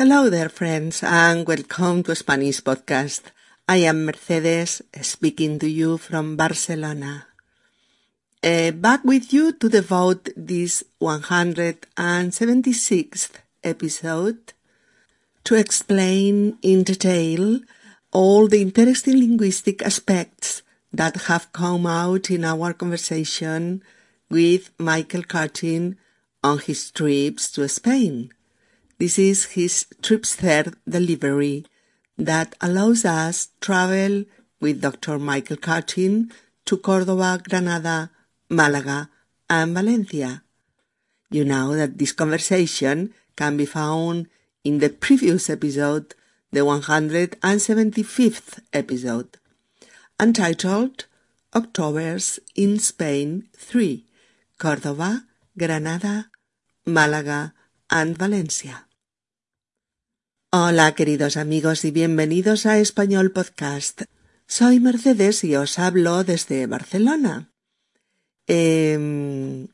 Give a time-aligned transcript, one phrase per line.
[0.00, 3.20] Hello there, friends, and welcome to Spanish Podcast.
[3.68, 7.26] I am Mercedes, speaking to you from Barcelona.
[8.42, 13.32] Uh, back with you to devote this 176th
[13.62, 14.54] episode
[15.44, 17.60] to explain in detail
[18.10, 20.62] all the interesting linguistic aspects
[20.94, 23.82] that have come out in our conversation
[24.30, 25.98] with Michael Cartin
[26.42, 28.32] on his trips to Spain.
[29.00, 31.64] This is his trip's third delivery
[32.18, 34.26] that allows us travel
[34.60, 35.18] with Dr.
[35.18, 36.30] Michael Curtin
[36.66, 38.10] to Córdoba, Granada,
[38.50, 39.08] Málaga,
[39.48, 40.42] and Valencia.
[41.30, 44.26] You know that this conversation can be found
[44.64, 46.14] in the previous episode,
[46.52, 49.38] the 175th episode,
[50.20, 51.06] entitled
[51.54, 54.04] Octobers in Spain 3,
[54.58, 55.24] Córdoba,
[55.56, 56.26] Granada,
[56.86, 57.54] Málaga,
[57.88, 58.84] and Valencia.
[60.52, 64.02] Hola queridos amigos y bienvenidos a Español Podcast.
[64.48, 67.52] Soy Mercedes y os hablo desde Barcelona.
[68.48, 69.68] Eh,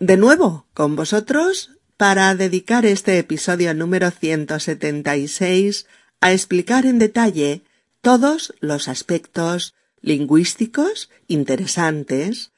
[0.00, 5.86] de nuevo con vosotros para dedicar este episodio número 176
[6.22, 7.60] a explicar en detalle
[8.00, 12.52] todos los aspectos lingüísticos interesantes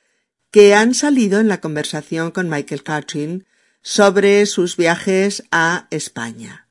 [0.53, 3.47] que han salido en la conversación con Michael Catrin
[3.83, 6.64] sobre sus viajes a España.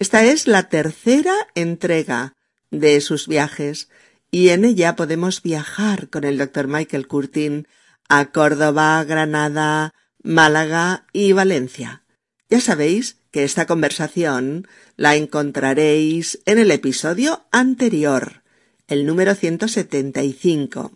[0.00, 2.34] Esta es la tercera entrega
[2.70, 3.90] de sus viajes
[4.30, 7.68] y en ella podemos viajar con el doctor Michael Curtin
[8.08, 12.02] a Córdoba, Granada, Málaga y Valencia.
[12.48, 18.42] Ya sabéis que esta conversación la encontraréis en el episodio anterior,
[18.88, 20.92] el número 175,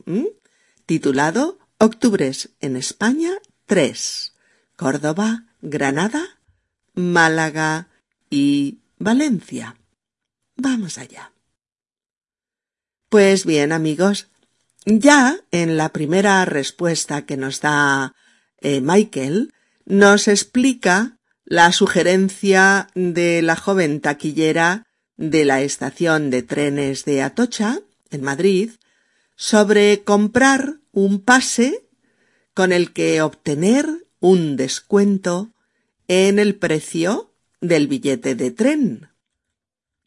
[0.86, 3.32] titulado Octubres en España
[3.66, 4.32] 3,
[4.76, 6.38] Córdoba, Granada,
[6.94, 7.88] Málaga
[8.30, 9.76] y Valencia.
[10.56, 11.32] Vamos allá.
[13.08, 14.28] Pues bien, amigos,
[14.86, 18.14] ya en la primera respuesta que nos da
[18.60, 19.52] eh, Michael,
[19.84, 27.80] nos explica la sugerencia de la joven taquillera de la estación de trenes de Atocha,
[28.10, 28.70] en Madrid,
[29.36, 31.88] sobre comprar un pase
[32.54, 33.88] con el que obtener
[34.20, 35.52] un descuento
[36.08, 37.33] en el precio
[37.68, 39.08] del billete de tren.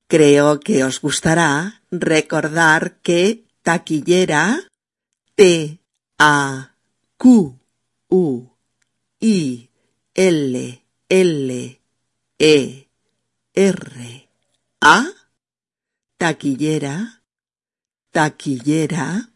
[0.07, 4.59] Creo que os gustará recordar que taquillera
[5.35, 5.79] T
[6.18, 6.75] A
[7.18, 7.59] Q
[8.09, 8.50] U
[9.19, 9.69] I
[10.13, 11.81] L L
[12.40, 12.88] E
[13.53, 14.29] R
[14.81, 14.97] A
[16.18, 17.22] taquillera
[18.12, 19.29] taquillera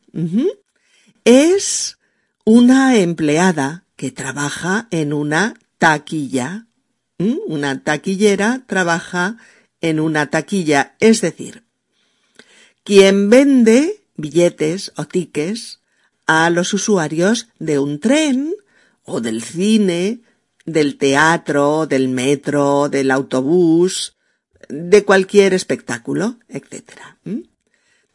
[1.23, 1.97] es
[2.45, 6.67] una empleada que trabaja en una taquilla.
[7.47, 9.37] Una taquillera trabaja
[9.81, 11.63] en una taquilla, es decir,
[12.83, 15.81] quien vende billetes o tickets
[16.25, 18.53] a los usuarios de un tren
[19.03, 20.21] o del cine,
[20.65, 24.15] del teatro, del metro, del autobús,
[24.69, 26.83] de cualquier espectáculo, etc.
[27.23, 27.41] ¿Mm?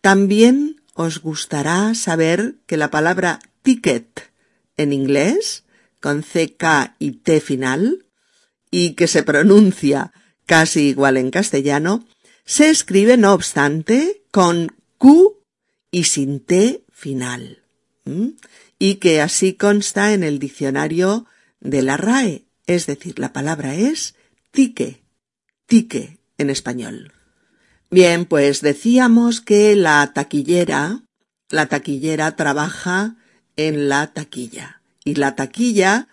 [0.00, 4.30] También os gustará saber que la palabra ticket
[4.76, 5.64] en inglés,
[6.00, 8.05] con CK y T final,
[8.70, 10.12] y que se pronuncia
[10.46, 12.06] casi igual en castellano,
[12.44, 15.42] se escribe no obstante con Q
[15.90, 17.62] y sin T final,
[18.78, 21.26] y que así consta en el diccionario
[21.60, 24.14] de la RAE, es decir, la palabra es
[24.50, 25.02] tique,
[25.66, 27.12] tique en español.
[27.90, 31.02] Bien, pues decíamos que la taquillera,
[31.50, 33.16] la taquillera trabaja
[33.56, 36.08] en la taquilla, y la taquilla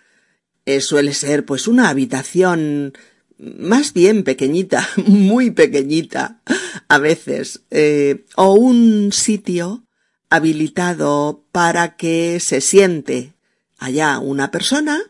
[0.65, 2.93] eh, suele ser pues una habitación
[3.37, 6.41] más bien pequeñita, muy pequeñita
[6.87, 9.83] a veces, eh, o un sitio
[10.29, 13.33] habilitado para que se siente
[13.77, 15.01] allá una persona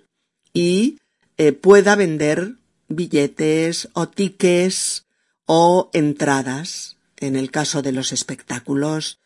[0.53, 0.97] y
[1.37, 2.55] eh, pueda vender
[2.87, 5.05] billetes o tickets
[5.45, 6.97] o entradas.
[7.17, 9.19] En el caso de los espectáculos,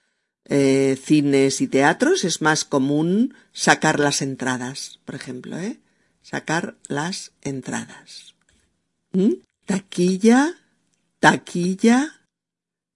[0.49, 5.79] cines y teatros es más común sacar las entradas, por ejemplo, ¿eh?
[6.29, 8.35] Sacar las entradas.
[9.13, 9.35] ¿Mm?
[9.65, 10.55] Taquilla,
[11.19, 12.21] taquilla,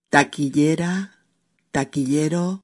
[0.09, 1.11] taquillera,
[1.71, 2.61] taquillero.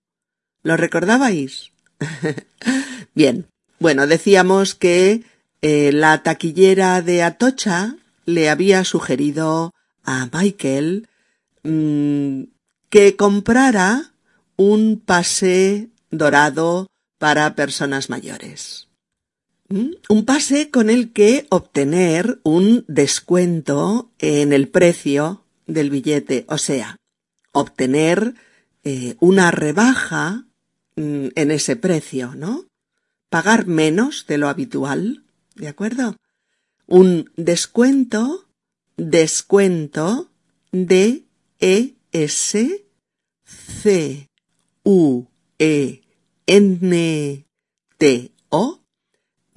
[0.64, 1.72] ¿Lo recordabais?
[3.16, 3.48] Bien.
[3.80, 5.24] Bueno, decíamos que
[5.62, 9.74] eh, la taquillera de Atocha le había sugerido
[10.04, 11.08] a Michael
[11.64, 12.44] mm,
[12.90, 14.12] que comprara
[14.58, 16.88] un pase dorado
[17.20, 18.87] para personas mayores.
[19.70, 26.96] Un pase con el que obtener un descuento en el precio del billete, o sea,
[27.52, 28.36] obtener
[28.84, 30.46] eh, una rebaja
[30.96, 32.66] mm, en ese precio, ¿no?
[33.30, 35.26] Pagar menos de lo habitual,
[35.56, 36.16] ¿de acuerdo?
[36.86, 38.48] Un descuento,
[38.96, 40.32] descuento,
[40.72, 41.26] D,
[41.60, 42.86] E, S,
[43.44, 44.30] C,
[44.84, 45.26] U,
[45.60, 46.02] E,
[46.46, 47.46] N,
[47.98, 48.80] T, O,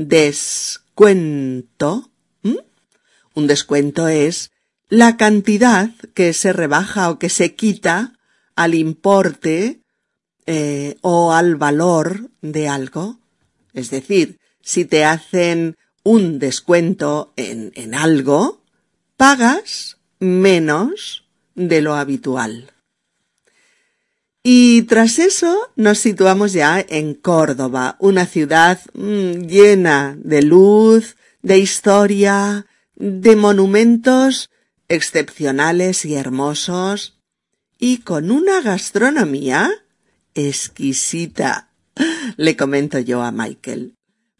[0.09, 2.11] descuento.
[3.35, 4.51] Un descuento es
[4.89, 8.15] la cantidad que se rebaja o que se quita
[8.57, 9.83] al importe
[10.47, 13.21] eh, o al valor de algo.
[13.73, 18.63] Es decir, si te hacen un descuento en, en algo,
[19.17, 21.25] pagas menos
[21.55, 22.73] de lo habitual.
[24.43, 31.59] Y tras eso nos situamos ya en Córdoba, una ciudad mm, llena de luz, de
[31.59, 32.67] historia,
[32.97, 34.51] de monumentos
[34.89, 37.19] excepcionales y hermosos,
[37.79, 39.71] y con una gastronomía
[40.35, 41.71] exquisita,
[42.37, 43.95] le comento yo a Michael.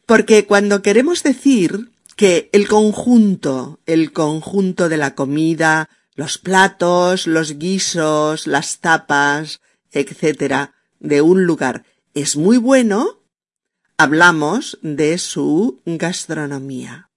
[0.07, 7.59] Porque cuando queremos decir que el conjunto, el conjunto de la comida, los platos, los
[7.59, 9.61] guisos, las tapas,
[9.93, 11.85] etcétera, de un lugar
[12.15, 13.21] es muy bueno,
[13.97, 17.11] hablamos de su gastronomía.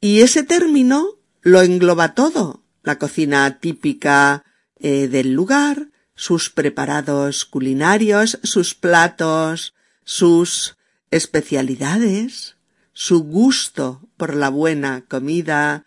[0.00, 1.06] Y ese término
[1.42, 4.44] lo engloba todo, la cocina típica
[4.78, 9.74] eh, del lugar, sus preparados culinarios, sus platos,
[10.04, 10.76] sus
[11.10, 12.56] especialidades,
[12.92, 15.86] su gusto por la buena comida,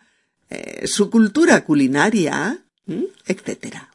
[0.49, 2.65] eh, su cultura culinaria,
[3.25, 3.91] etcétera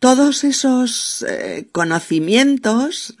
[0.00, 3.16] todos esos eh, conocimientos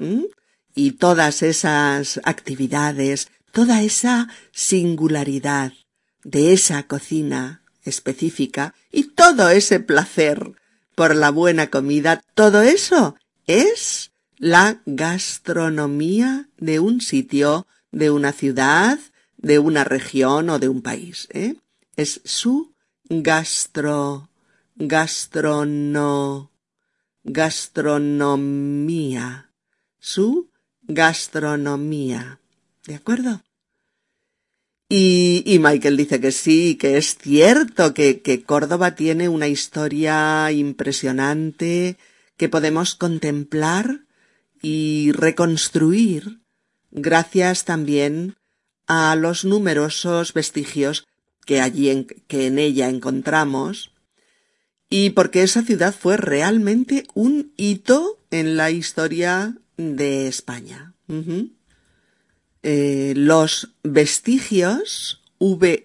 [0.74, 5.72] y todas esas actividades, toda esa singularidad
[6.22, 10.52] de esa cocina específica y todo ese placer
[10.94, 13.16] por la buena comida, todo eso
[13.46, 18.98] es la gastronomía de un sitio, de una ciudad,
[19.36, 21.28] de una región o de un país.
[21.32, 21.56] ¿eh?
[21.96, 22.72] Es su
[23.08, 24.28] gastro,
[24.76, 26.50] gastrono,
[27.28, 29.50] gastronomía,
[29.98, 30.50] su
[30.82, 32.40] gastronomía.
[32.86, 33.42] ¿De acuerdo?
[34.90, 41.98] Y, Michael dice que sí, que es cierto que, que Córdoba tiene una historia impresionante
[42.38, 44.06] que podemos contemplar
[44.62, 46.40] y reconstruir
[46.90, 48.36] gracias también
[48.86, 51.06] a los numerosos vestigios
[51.44, 53.92] que allí en, que en ella encontramos
[54.90, 60.94] y porque esa ciudad fue realmente un hito en la historia de España.
[62.62, 65.82] Eh, los vestigios, V-E-S-T-I-G-I-O-S,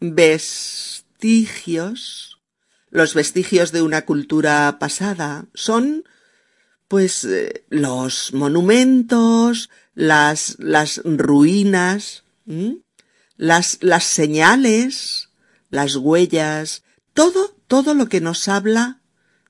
[0.00, 1.06] vestigios,
[2.90, 6.04] los vestigios de una cultura pasada, son
[6.88, 12.24] pues eh, los monumentos, las, las ruinas,
[13.36, 15.30] las, las señales,
[15.70, 16.82] las huellas,
[17.14, 19.00] todo, todo lo que nos habla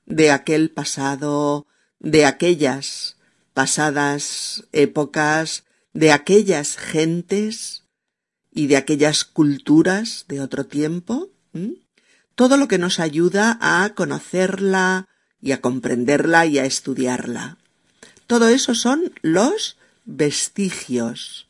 [0.05, 1.67] de aquel pasado,
[1.99, 3.17] de aquellas
[3.53, 5.63] pasadas épocas,
[5.93, 7.83] de aquellas gentes
[8.51, 11.29] y de aquellas culturas de otro tiempo,
[12.35, 15.07] todo lo que nos ayuda a conocerla
[15.41, 17.57] y a comprenderla y a estudiarla.
[18.27, 21.47] Todo eso son los vestigios,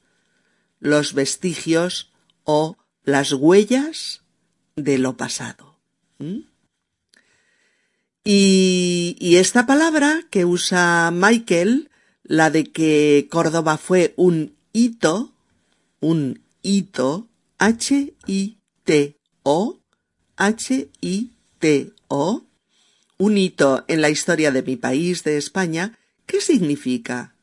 [0.80, 2.12] los vestigios
[2.48, 4.24] o las huellas
[4.78, 5.78] de lo pasado.
[8.24, 11.92] Y, esta palabra que usa Michael,
[12.24, 15.34] la de que Córdoba fue un hito,
[16.00, 17.28] un hito,
[17.60, 18.56] H-I-T-O,
[20.38, 21.26] H-I-T-O,
[23.18, 27.36] un hito en la historia de mi país, de España, ¿qué significa?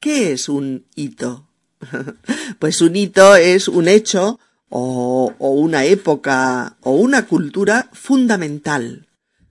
[0.00, 1.48] ¿Qué es un hito?
[2.58, 9.08] pues un hito es un hecho o, una época o una cultura fundamental,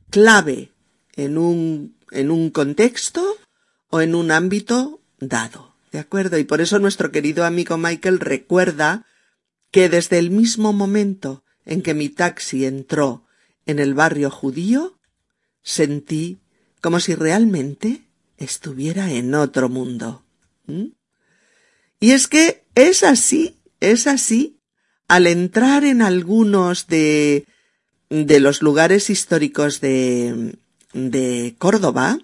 [0.10, 0.72] clave
[1.16, 3.24] en un, en un contexto
[3.90, 5.76] o en un ámbito dado.
[5.92, 6.38] ¿De acuerdo?
[6.38, 9.06] Y por eso nuestro querido amigo Michael recuerda
[9.72, 13.26] que desde el mismo momento en que mi taxi entró
[13.66, 14.98] en el barrio judío,
[15.62, 16.40] sentí
[16.82, 18.08] como si realmente
[18.38, 20.24] estuviera en otro mundo.
[22.02, 24.60] Y es que es así, es así.
[25.08, 27.46] Al entrar en algunos de,
[28.10, 30.58] de los lugares históricos de,
[30.94, 32.18] de Córdoba,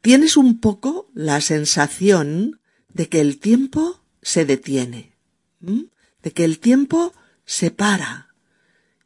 [0.00, 5.12] tienes un poco la sensación de que el tiempo se detiene,
[5.60, 7.12] de que el tiempo
[7.44, 8.28] se para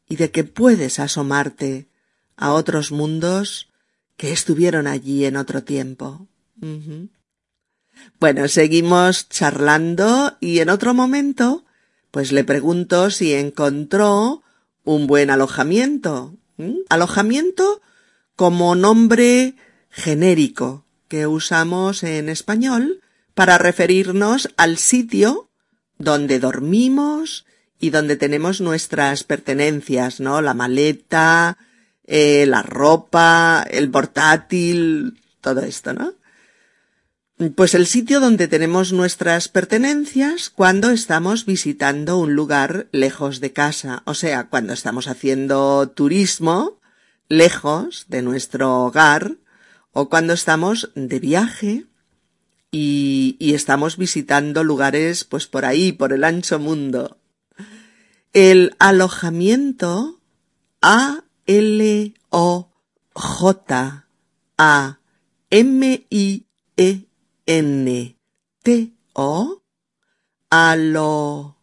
[0.07, 1.89] y de que puedes asomarte
[2.37, 3.71] a otros mundos
[4.19, 6.29] que estuvieron allí en otro tiempo.
[8.19, 11.65] Bueno, seguimos charlando y en otro momento,
[12.11, 14.43] pues le pregunto si encontró
[14.85, 16.35] un buen alojamiento.
[16.89, 17.83] Alojamiento
[18.37, 19.55] como nombre
[19.91, 23.01] genérico que usamos en español
[23.35, 25.51] para referirnos al sitio
[25.99, 27.45] donde dormimos
[27.79, 30.41] y donde tenemos nuestras pertenencias, ¿no?
[30.41, 31.59] La maleta,
[32.07, 36.15] eh, la ropa, el portátil, todo esto, ¿no?
[37.55, 44.03] Pues el sitio donde tenemos nuestras pertenencias cuando estamos visitando un lugar lejos de casa,
[44.07, 46.81] o sea, cuando estamos haciendo turismo
[47.29, 49.37] lejos de nuestro hogar
[49.93, 51.85] o cuando estamos de viaje
[52.71, 57.19] y, estamos visitando lugares pues por ahí, por el ancho mundo.
[58.33, 60.21] El alojamiento
[60.81, 62.71] A L O
[63.13, 64.07] J
[64.57, 64.99] A
[65.51, 66.47] M I
[66.79, 67.06] E
[67.47, 68.17] N
[68.63, 69.63] T O
[70.51, 71.57] alo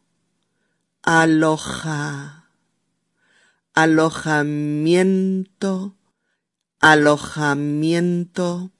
[1.01, 2.49] aloja
[3.73, 5.95] alojamiento
[6.79, 8.71] alojamiento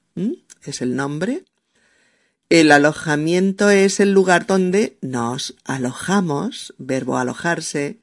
[0.64, 1.44] es el nombre.
[2.50, 8.00] El alojamiento es el lugar donde nos alojamos verbo alojarse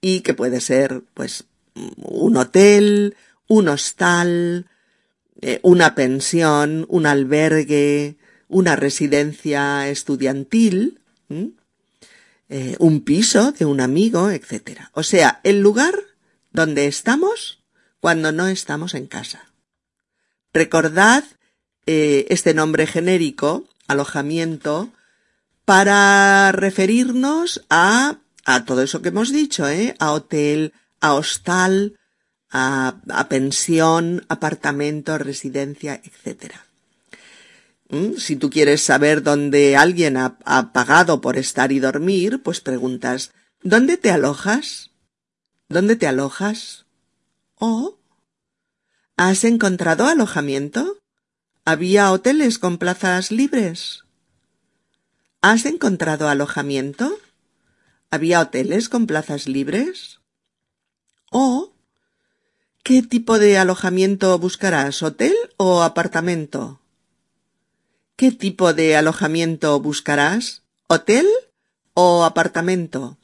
[0.00, 3.16] y que puede ser pues un hotel
[3.48, 4.66] un hostal
[5.40, 8.17] eh, una pensión un albergue
[8.48, 11.00] una residencia estudiantil,
[12.48, 14.80] eh, un piso de un amigo, etc.
[14.92, 15.94] O sea, el lugar
[16.50, 17.62] donde estamos
[18.00, 19.52] cuando no estamos en casa.
[20.52, 21.24] Recordad
[21.86, 24.90] eh, este nombre genérico, alojamiento,
[25.64, 28.18] para referirnos a,
[28.66, 29.94] todo eso que hemos dicho, ¿eh?
[29.98, 31.98] a hotel, a hostal,
[32.50, 36.67] a, a pensión, apartamento, residencia, etcétera.
[37.90, 38.16] ¿Mm?
[38.18, 40.38] Si tú quieres saber dónde alguien ha,
[40.72, 44.90] pagado por estar y dormir, pues preguntas, ¿dónde te alojas?
[45.68, 46.86] ¿Dónde te alojas?
[47.54, 47.98] ¿O?
[49.16, 50.98] ¿Has encontrado alojamiento?
[51.64, 54.04] ¿Había hoteles con plazas libres?
[55.40, 57.18] ¿Has encontrado alojamiento?
[58.10, 60.20] ¿Había hoteles con plazas libres?
[61.30, 61.74] ¿O?
[62.82, 65.02] ¿Qué tipo de alojamiento buscarás?
[65.02, 66.80] ¿Hotel o apartamento?
[68.18, 70.64] ¿Qué tipo de alojamiento buscarás?
[70.88, 71.24] ¿Hotel
[71.94, 73.16] o apartamento?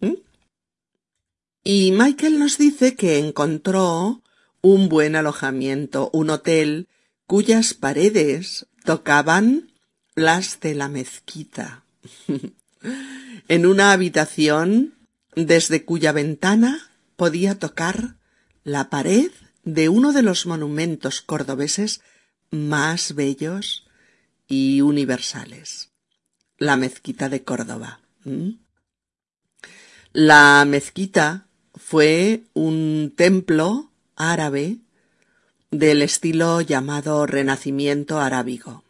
[0.00, 0.16] ¿Mm?
[1.64, 4.22] Y Michael nos dice que encontró
[4.60, 6.88] un buen alojamiento, un hotel
[7.26, 9.72] cuyas paredes tocaban
[10.16, 11.86] las de la mezquita.
[13.48, 14.92] en una habitación
[15.34, 18.16] desde cuya ventana podía tocar
[18.64, 19.30] la pared
[19.64, 22.02] de uno de los monumentos cordobeses
[22.50, 23.81] más bellos
[24.52, 25.92] y universales.
[26.58, 28.00] La mezquita de Córdoba.
[30.12, 34.76] La mezquita fue un templo árabe
[35.70, 38.84] del estilo llamado Renacimiento arábigo,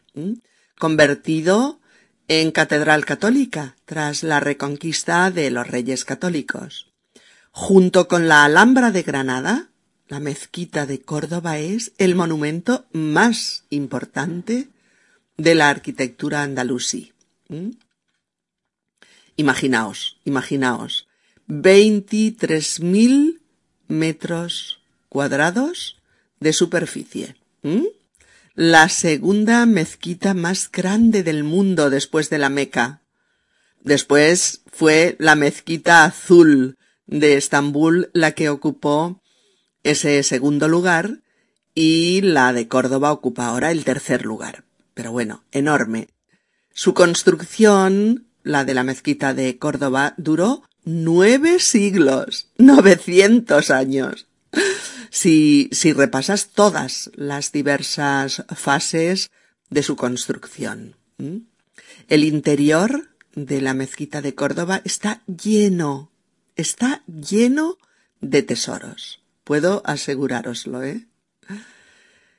[0.80, 1.78] convertido
[2.26, 6.90] en catedral católica tras la reconquista de los reyes católicos.
[7.52, 9.68] Junto con la Alhambra de Granada,
[10.08, 14.71] la mezquita de Córdoba es el monumento más importante
[15.36, 17.12] de la arquitectura andalusí.
[19.36, 21.08] Imaginaos, imaginaos,
[21.48, 23.40] 23.000
[23.88, 26.00] metros cuadrados
[26.40, 27.36] de superficie.
[28.54, 33.02] La segunda mezquita más grande del mundo después de la Meca.
[33.80, 39.22] Después fue la mezquita azul de Estambul la que ocupó
[39.82, 41.22] ese segundo lugar
[41.74, 44.64] y la de Córdoba ocupa ahora el tercer lugar
[45.02, 46.10] pero bueno, enorme.
[46.72, 54.28] Su construcción, la de la mezquita de Córdoba, duró nueve siglos, novecientos años.
[55.10, 59.32] Si, si repasas todas las diversas fases
[59.70, 60.94] de su construcción.
[62.06, 66.12] El interior de la mezquita de Córdoba está lleno,
[66.54, 67.76] está lleno
[68.20, 69.20] de tesoros.
[69.42, 71.08] Puedo asegurároslo, ¿eh?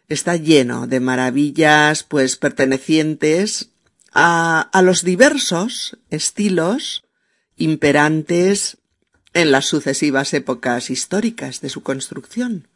[0.10, 3.70] Está lleno de maravillas pues pertenecientes
[4.14, 7.04] a, a los diversos estilos
[7.58, 8.78] imperantes
[9.34, 12.68] en las sucesivas épocas históricas de su construcción.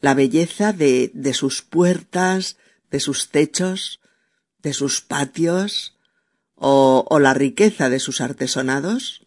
[0.00, 2.56] La belleza de, de sus puertas,
[2.90, 4.00] de sus techos,
[4.62, 5.96] de sus patios
[6.54, 9.26] o, o la riqueza de sus artesonados,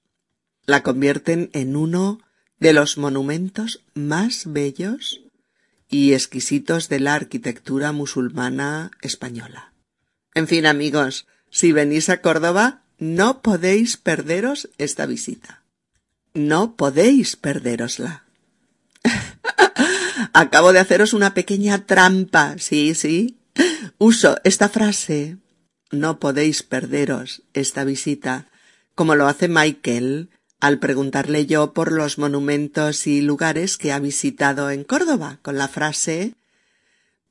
[0.65, 2.19] la convierten en uno
[2.59, 5.22] de los monumentos más bellos
[5.89, 9.73] y exquisitos de la arquitectura musulmana española.
[10.33, 15.63] En fin, amigos, si venís a Córdoba, no podéis perderos esta visita.
[16.33, 18.23] No podéis perderosla.
[20.33, 23.37] Acabo de haceros una pequeña trampa, sí, sí.
[23.99, 25.37] Uso esta frase.
[25.91, 28.47] No podéis perderos esta visita,
[28.95, 30.31] como lo hace Michael
[30.63, 35.67] al preguntarle yo por los monumentos y lugares que ha visitado en Córdoba, con la
[35.67, 36.35] frase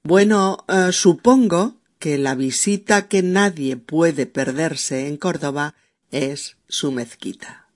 [0.03, 5.75] Bueno, eh, supongo que la visita que nadie puede perderse en Córdoba
[6.11, 7.69] es su mezquita.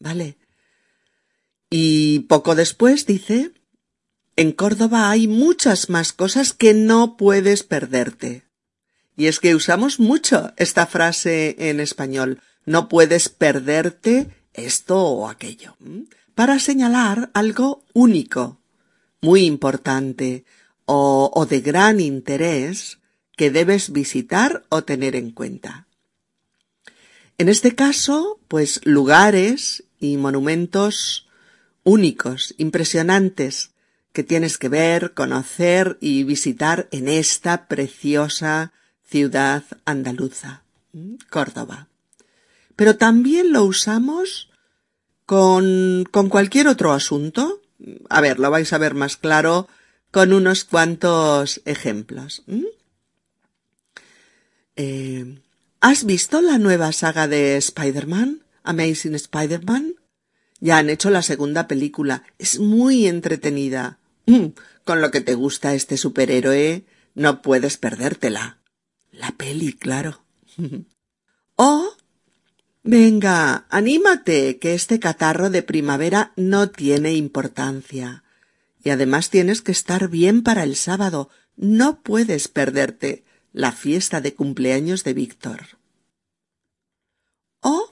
[0.00, 0.36] ¿Vale?
[1.70, 3.52] Y poco después dice
[4.36, 8.44] en Córdoba hay muchas más cosas que no puedes perderte.
[9.16, 12.42] Y es que usamos mucho esta frase en español.
[12.66, 15.76] No puedes perderte esto o aquello.
[16.34, 18.58] Para señalar algo único,
[19.20, 20.44] muy importante
[20.84, 22.98] o, de gran interés
[23.36, 25.86] que debes visitar o tener en cuenta.
[27.36, 31.28] En este caso, pues lugares y monumentos
[31.84, 33.70] únicos, impresionantes,
[34.12, 38.72] que tienes que ver, conocer y visitar en esta preciosa
[39.06, 40.62] ciudad andaluza,
[41.30, 41.88] Córdoba.
[42.74, 44.47] Pero también lo usamos
[45.28, 47.60] con, con cualquier otro asunto.
[48.08, 49.68] A ver, lo vais a ver más claro
[50.10, 52.44] con unos cuantos ejemplos.
[54.74, 55.38] Eh,
[55.80, 58.40] ¿Has visto la nueva saga de Spider-Man?
[58.62, 59.96] Amazing Spider-Man.
[60.60, 62.22] Ya han hecho la segunda película.
[62.38, 63.98] Es muy entretenida.
[64.24, 64.46] Mm,
[64.84, 68.56] con lo que te gusta este superhéroe, no puedes perdértela.
[69.12, 70.22] La peli, claro.
[71.56, 71.97] oh.
[72.82, 78.24] Venga, anímate, que este catarro de primavera no tiene importancia.
[78.82, 81.28] Y además tienes que estar bien para el sábado.
[81.56, 85.78] No puedes perderte la fiesta de cumpleaños de Víctor.
[87.60, 87.90] Oh.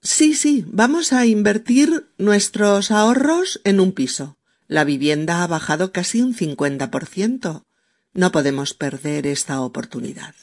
[0.00, 4.38] Sí, sí, vamos a invertir nuestros ahorros en un piso.
[4.68, 7.66] La vivienda ha bajado casi un cincuenta por ciento.
[8.14, 10.34] No podemos perder esta oportunidad.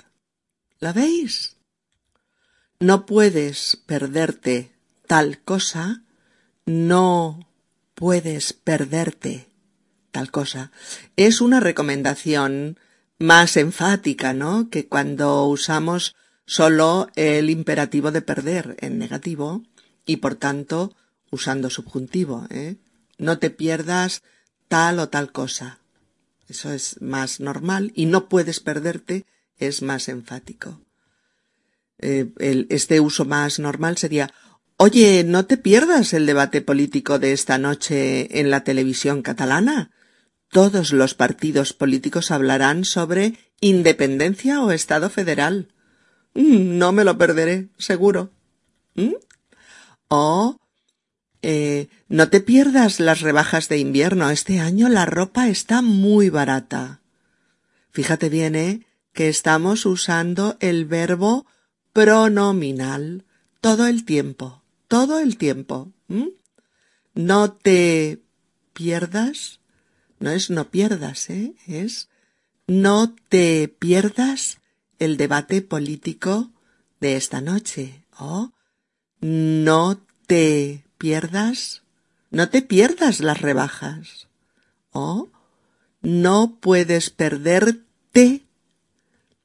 [0.80, 1.58] ¿La veis?
[2.80, 4.72] No puedes perderte
[5.08, 6.04] tal cosa,
[6.66, 7.48] no
[7.94, 9.48] puedes perderte
[10.12, 10.72] tal cosa.
[11.16, 12.78] Es una recomendación
[13.18, 14.70] más enfática, ¿no?
[14.70, 19.64] Que cuando usamos solo el imperativo de perder en negativo
[20.06, 20.96] y por tanto
[21.32, 22.46] usando subjuntivo.
[22.50, 22.76] ¿eh?
[23.18, 24.24] No te pierdas
[24.68, 25.80] tal o tal cosa.
[26.48, 29.26] Eso es más normal y no puedes perderte
[29.58, 30.82] es más enfático.
[32.00, 32.30] Eh,
[32.70, 34.32] este uso más normal sería
[34.78, 39.92] Oye, no te pierdas el debate político de esta noche en la televisión catalana.
[40.52, 45.70] Todos los partidos políticos hablarán sobre independencia o Estado federal.
[46.34, 48.32] Mm, no me lo perderé, seguro.
[48.96, 49.14] ¿Mm?
[50.10, 50.58] Oh,
[51.42, 54.30] eh, no te pierdas las rebajas de invierno.
[54.30, 57.00] Este año la ropa está muy barata.
[57.92, 58.85] Fíjate bien, ¿eh?
[59.16, 61.46] Que estamos usando el verbo
[61.94, 63.24] pronominal
[63.62, 65.94] todo el tiempo, todo el tiempo.
[67.14, 68.22] No te
[68.74, 69.62] pierdas.
[70.20, 71.54] No es no pierdas, ¿eh?
[71.66, 72.10] Es
[72.68, 74.60] no te pierdas
[75.00, 76.52] el debate político
[77.00, 78.04] de esta noche.
[78.20, 78.52] Oh,
[79.22, 81.84] no te pierdas,
[82.32, 84.28] no te pierdas las rebajas.
[84.92, 85.30] Oh,
[86.02, 88.45] no puedes perderte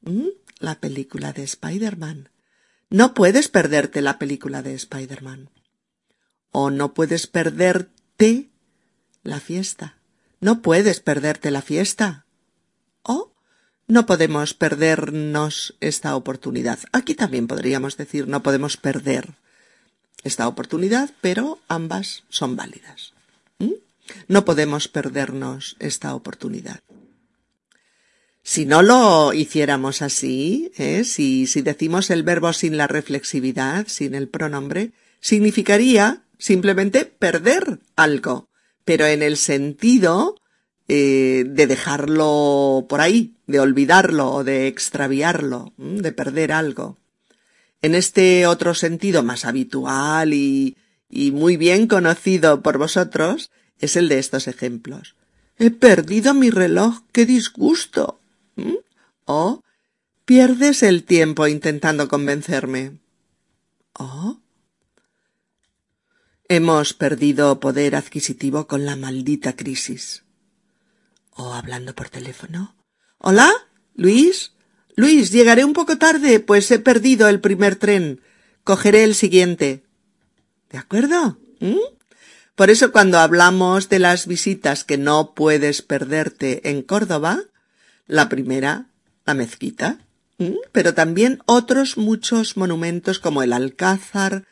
[0.03, 0.29] ¿Mm?
[0.61, 2.29] la película de Spider-Man.
[2.91, 5.51] No puedes perderte la película de Spider-Man.
[6.53, 8.51] O no puedes perderte
[9.23, 9.97] la fiesta.
[10.41, 12.27] No puedes perderte la fiesta.
[13.03, 13.33] O
[13.89, 16.79] no podemos perdernos esta oportunidad.
[16.93, 19.35] Aquí también podríamos decir no podemos perder
[20.23, 23.15] esta oportunidad, pero ambas son válidas.
[23.59, 23.73] ¿Mm?
[24.29, 26.81] No podemos perdernos esta oportunidad.
[28.43, 31.05] Si no lo hiciéramos así, ¿eh?
[31.05, 38.49] si, si decimos el verbo sin la reflexividad, sin el pronombre, significaría simplemente perder algo,
[38.85, 40.37] pero en el sentido
[40.89, 46.99] eh, de dejarlo por ahí, de olvidarlo o de extraviarlo, de perder algo.
[47.83, 50.77] En este otro sentido más habitual y,
[51.09, 55.15] y muy bien conocido por vosotros es el de estos ejemplos.
[55.59, 58.20] He perdido mi reloj, qué disgusto.
[58.57, 58.77] ¿Mm?
[59.25, 59.63] O
[60.25, 62.99] pierdes el tiempo intentando convencerme.
[63.95, 64.41] O
[66.49, 70.25] hemos perdido poder adquisitivo con la maldita crisis.
[71.31, 72.75] O hablando por teléfono.
[73.19, 73.53] Hola,
[73.95, 74.53] Luis.
[74.97, 78.21] Luis, llegaré un poco tarde, pues he perdido el primer tren.
[78.65, 79.85] Cogeré el siguiente.
[80.71, 81.39] ¿De acuerdo?
[81.61, 81.79] ¿Mm?
[82.55, 87.45] Por eso cuando hablamos de las visitas que no puedes perderte en Córdoba,
[88.11, 88.87] la primera,
[89.25, 89.99] la mezquita,
[90.73, 94.45] pero también otros muchos monumentos como el Alcázar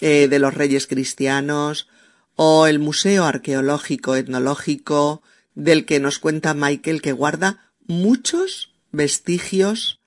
[0.00, 1.88] eh, de los Reyes Cristianos
[2.36, 5.22] o el Museo Arqueológico Etnológico
[5.54, 10.00] del que nos cuenta Michael que guarda muchos vestigios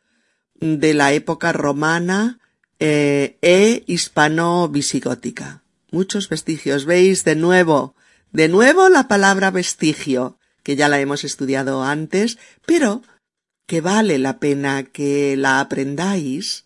[0.59, 2.39] de la época romana
[2.79, 5.63] eh, e hispano-visigótica.
[5.91, 6.85] Muchos vestigios.
[6.85, 7.95] Veis de nuevo,
[8.31, 13.03] de nuevo la palabra vestigio, que ya la hemos estudiado antes, pero
[13.67, 16.65] que vale la pena que la aprendáis,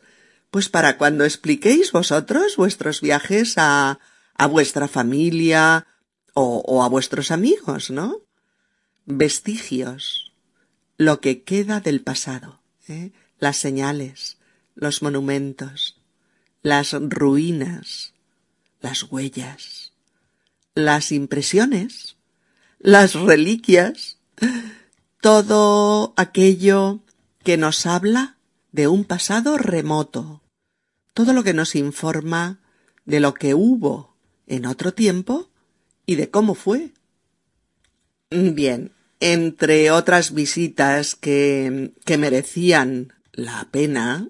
[0.52, 4.00] pues para cuando expliquéis vosotros vuestros viajes a,
[4.36, 5.86] a vuestra familia
[6.34, 8.22] o, o a vuestros amigos, ¿no?
[9.06, 10.32] Vestigios,
[10.96, 13.12] lo que queda del pasado, ¿eh?
[13.38, 14.38] las señales,
[14.76, 16.00] los monumentos,
[16.62, 18.14] las ruinas,
[18.80, 19.92] las huellas,
[20.74, 22.09] las impresiones,
[22.80, 24.18] las reliquias,
[25.22, 27.02] todo aquello
[27.44, 28.38] que nos habla
[28.72, 30.42] de un pasado remoto,
[31.14, 32.60] todo lo que nos informa
[33.06, 34.16] de lo que hubo
[34.48, 35.50] en otro tiempo
[36.06, 36.94] y de cómo fue.
[38.30, 44.30] Bien, entre otras visitas que, que merecían la pena,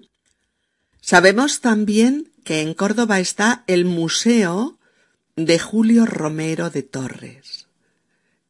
[1.00, 4.78] sabemos también que en Córdoba está el Museo
[5.36, 7.68] de Julio Romero de Torres,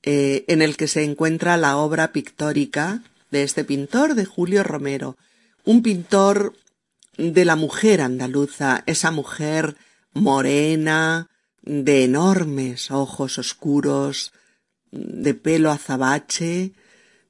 [0.02, 5.16] eh, en el que se encuentra la obra pictórica de este pintor, de Julio Romero,
[5.64, 6.54] un pintor
[7.16, 9.76] de la mujer andaluza, esa mujer
[10.12, 11.28] morena,
[11.62, 14.32] de enormes ojos oscuros,
[14.90, 16.72] de pelo azabache,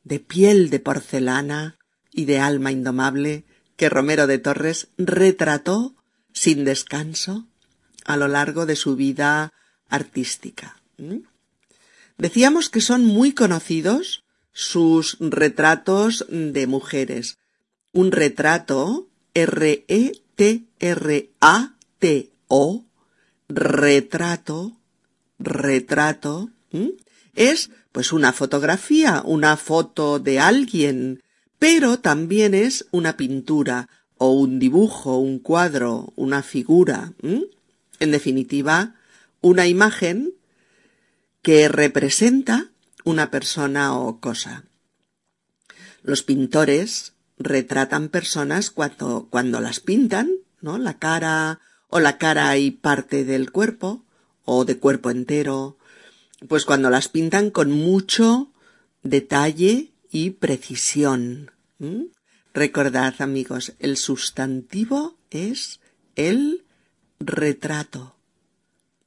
[0.04, 1.78] de piel de porcelana
[2.12, 3.44] y de alma indomable,
[3.76, 5.94] que Romero de Torres retrató
[6.32, 7.46] sin descanso
[8.04, 9.52] a lo largo de su vida
[9.88, 10.80] artística.
[12.20, 17.38] Decíamos que son muy conocidos sus retratos de mujeres.
[17.92, 20.04] Un retrato, R-E-T-R-A-T-O,
[23.48, 24.76] retrato,
[25.38, 26.50] retrato,
[27.34, 31.22] es pues una fotografía, una foto de alguien,
[31.58, 38.94] pero también es una pintura, o un dibujo, un cuadro, una figura, en definitiva,
[39.40, 40.34] una imagen
[41.42, 42.70] que representa
[43.04, 44.64] una persona o cosa.
[46.02, 50.78] Los pintores retratan personas cuando, cuando las pintan, ¿no?
[50.78, 54.04] La cara o la cara y parte del cuerpo
[54.44, 55.78] o de cuerpo entero,
[56.48, 58.52] pues cuando las pintan con mucho
[59.02, 61.50] detalle y precisión.
[62.52, 65.80] Recordad, amigos, el sustantivo es
[66.16, 66.64] el
[67.18, 68.16] retrato.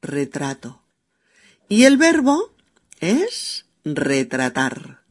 [0.01, 0.82] Retrato.
[1.69, 2.53] Y el verbo
[2.99, 5.03] es retratar.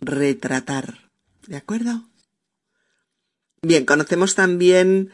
[0.00, 1.10] Retratar.
[1.46, 2.08] ¿De acuerdo?
[3.62, 5.12] Bien, conocemos también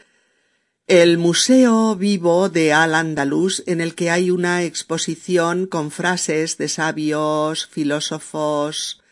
[0.87, 6.67] el Museo Vivo de Al Andalus, en el que hay una exposición con frases de
[6.67, 9.03] sabios, filósofos,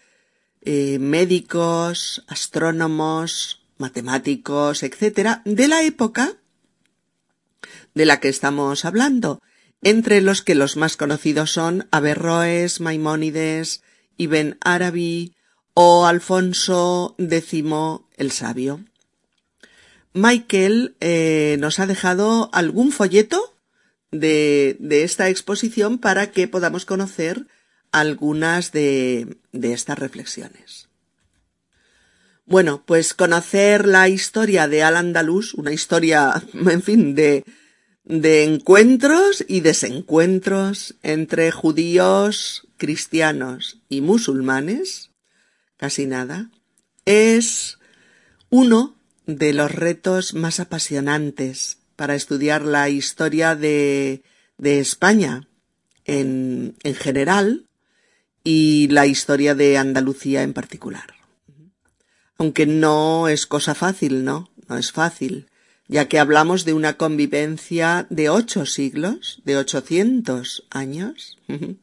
[0.61, 6.33] eh, médicos, astrónomos, matemáticos, etcétera, de la época
[7.93, 9.39] de la que estamos hablando,
[9.81, 13.81] entre los que los más conocidos son Averroes, Maimónides,
[14.17, 15.33] Ibn Arabi
[15.73, 17.63] o Alfonso X
[18.17, 18.83] el Sabio.
[20.13, 23.55] Michael eh, nos ha dejado algún folleto
[24.11, 27.45] de, esta exposición para que podamos conocer
[27.91, 30.87] algunas de, de estas reflexiones.
[32.45, 37.43] Bueno, pues conocer la historia de Al-Andalus, una historia, en fin, de,
[38.07, 45.11] de encuentros y desencuentros entre judíos, cristianos y musulmanes,
[45.75, 46.49] casi nada,
[47.05, 47.79] es
[48.49, 54.23] uno de los retos más apasionantes para estudiar la historia de,
[54.57, 55.49] España
[56.05, 57.67] en, en general
[58.41, 61.15] y la historia de Andalucía en particular.
[62.37, 64.49] Aunque no es cosa fácil, ¿no?
[64.69, 65.47] No es fácil,
[65.87, 71.37] ya que hablamos de una convivencia de ocho siglos, de ochocientos años.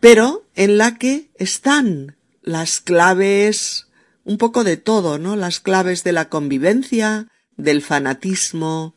[0.00, 3.86] pero en la que están las claves
[4.24, 5.36] un poco de todo, ¿no?
[5.36, 8.94] Las claves de la convivencia, del fanatismo,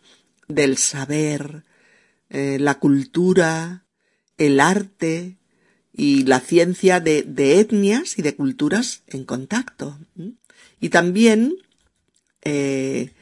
[0.47, 1.63] del saber,
[2.29, 3.85] eh, la cultura,
[4.37, 5.37] el arte
[5.93, 7.25] y la ciencia de,
[7.59, 9.97] etnias y de culturas en contacto.
[10.79, 11.55] Y también
[12.41, 13.13] eh,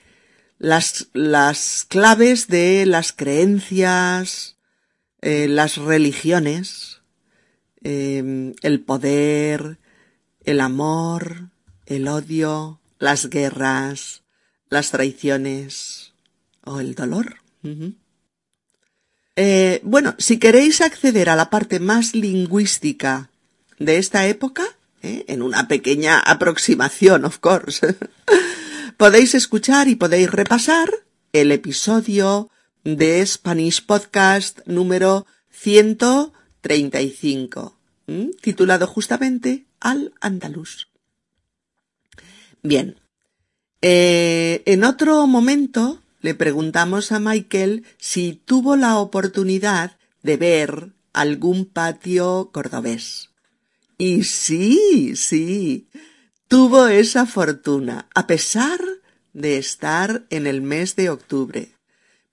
[0.59, 4.57] las, las claves de las creencias,
[5.21, 7.01] eh, las religiones,
[7.83, 9.79] eh, el poder,
[10.43, 11.49] el amor,
[11.85, 14.23] el odio, las guerras,
[14.69, 16.13] las traiciones
[16.65, 17.37] o el dolor.
[19.35, 23.29] Eh, bueno, si queréis acceder a la parte más lingüística
[23.79, 24.63] de esta época,
[25.01, 27.95] en una pequeña aproximación, of course,
[28.99, 30.91] podéis escuchar y podéis repasar
[31.31, 32.49] el episodio
[32.83, 37.79] de Spanish Podcast número 135,
[38.41, 40.89] titulado justamente Al Andaluz.
[42.61, 42.99] Bien,
[43.81, 51.63] eh, en otro momento le preguntamos a Michael si tuvo la oportunidad de ver algún
[51.63, 53.29] patio cordobés.
[53.97, 55.87] Y sí, sí,
[56.49, 58.81] tuvo esa fortuna, a pesar
[59.33, 61.75] de estar en el mes de octubre.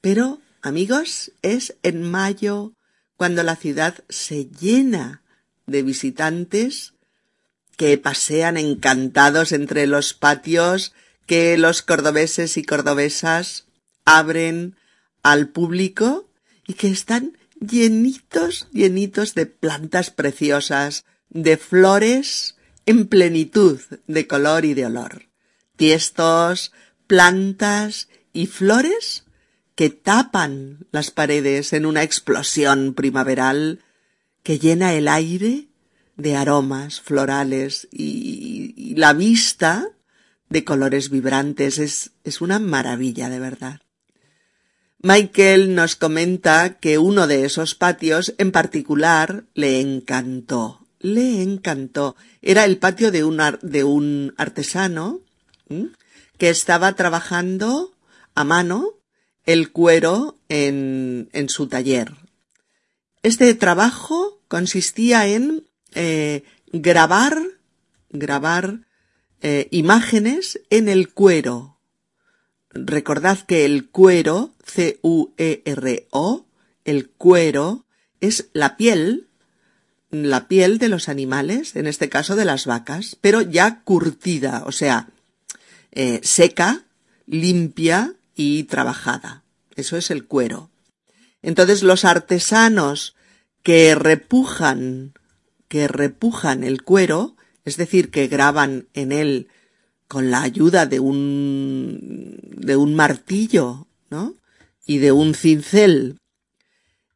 [0.00, 2.72] Pero, amigos, es en mayo
[3.16, 5.22] cuando la ciudad se llena
[5.66, 6.94] de visitantes
[7.76, 10.92] que pasean encantados entre los patios
[11.26, 13.66] que los cordobeses y cordobesas
[14.06, 14.76] abren
[15.22, 16.26] al público
[16.66, 22.55] y que están llenitos, llenitos de plantas preciosas, de flores
[22.86, 25.28] en plenitud de color y de olor.
[25.76, 26.72] Tiestos,
[27.06, 29.24] plantas y flores
[29.74, 33.80] que tapan las paredes en una explosión primaveral
[34.42, 35.68] que llena el aire
[36.16, 39.88] de aromas florales y, la vista
[40.48, 41.78] de colores vibrantes.
[41.78, 43.80] Es, es una maravilla de verdad.
[45.02, 52.16] Michael nos comenta que uno de esos patios en particular le encantó le encantó.
[52.42, 55.20] Era el patio de un, de un artesano
[56.38, 57.94] que estaba trabajando
[58.34, 58.94] a mano
[59.44, 62.12] el cuero en, en su taller.
[63.22, 67.38] Este trabajo consistía en eh, grabar,
[68.10, 68.86] grabar
[69.40, 71.80] eh, imágenes en el cuero.
[72.70, 76.46] Recordad que el cuero, C-U-E-R-O,
[76.84, 77.86] el cuero,
[78.20, 79.25] es la piel
[80.24, 84.72] la piel de los animales, en este caso de las vacas, pero ya curtida, o
[84.72, 85.08] sea,
[85.92, 86.84] eh, seca,
[87.26, 89.42] limpia y trabajada.
[89.74, 90.70] Eso es el cuero.
[91.42, 93.14] Entonces los artesanos
[93.62, 95.14] que repujan,
[95.68, 99.48] que repujan el cuero, es decir, que graban en él
[100.08, 104.34] con la ayuda de un, de un martillo, ¿no?
[104.86, 106.18] Y de un cincel,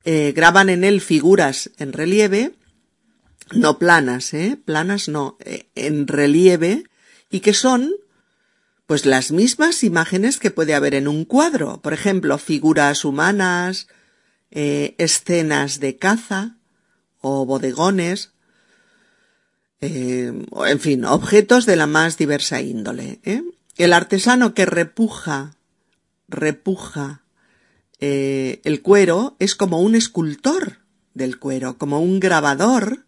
[0.05, 2.53] eh, graban en él figuras en relieve,
[3.53, 4.59] no planas, ¿eh?
[4.65, 6.85] Planas no, eh, en relieve
[7.31, 7.93] y que son
[8.91, 11.81] pues las mismas imágenes que puede haber en un cuadro.
[11.81, 13.87] Por ejemplo, figuras humanas,
[14.51, 16.57] eh, escenas de caza
[17.21, 18.33] o bodegones,
[19.81, 20.33] eh,
[20.67, 23.21] en fin, objetos de la más diversa índole.
[23.23, 23.45] ¿eh?
[23.77, 25.55] El artesano que repuja,
[26.27, 27.23] repuja
[28.01, 30.79] el cuero es como un escultor
[31.15, 33.05] del cuero, como un grabador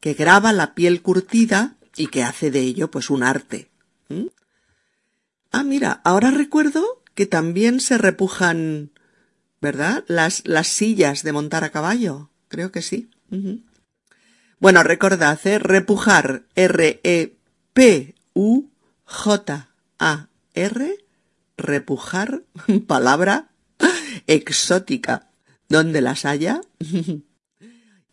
[0.00, 3.70] que graba la piel curtida y que hace de ello pues un arte.
[4.08, 4.26] ¿Mm?
[5.50, 8.92] Ah, mira, ahora recuerdo que también se repujan,
[9.60, 10.04] ¿verdad?
[10.06, 12.30] Las, las sillas de montar a caballo.
[12.48, 13.10] Creo que sí.
[14.60, 15.58] Bueno, recordad, ¿eh?
[15.58, 17.34] repujar, R-E-P-U-J-A-R,
[21.56, 22.42] repujar,
[22.86, 23.50] palabra
[24.26, 25.30] exótica,
[25.68, 26.60] donde las haya.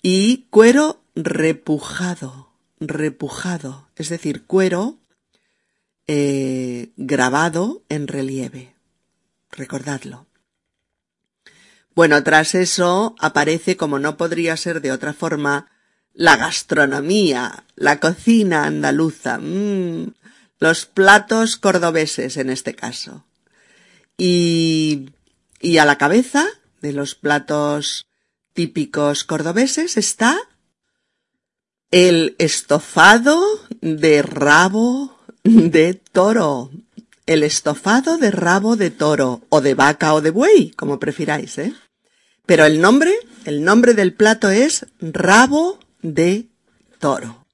[0.01, 4.99] y cuero repujado, repujado, es decir, cuero
[6.07, 8.75] eh, grabado en relieve.
[9.51, 10.27] Recordadlo.
[11.95, 15.71] Bueno, tras eso aparece, como no podría ser de otra forma,
[16.13, 20.13] la gastronomía, la cocina andaluza, mmm,
[20.59, 23.25] los platos cordobeses en este caso.
[24.17, 25.11] Y,
[25.61, 26.45] y a la cabeza
[26.81, 28.07] de los platos
[28.53, 30.37] típicos cordobeses está
[31.91, 33.41] el estofado
[33.81, 36.71] de rabo de toro.
[37.25, 41.73] El estofado de rabo de toro, o de vaca o de buey, como prefiráis, ¿eh?
[42.45, 43.11] Pero el nombre,
[43.45, 46.47] el nombre del plato es rabo de
[46.99, 47.47] toro.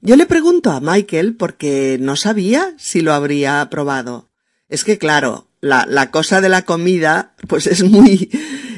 [0.00, 4.30] Yo le pregunto a Michael porque no sabía si lo habría probado.
[4.68, 8.30] Es que claro, la, la cosa de la comida, pues es muy,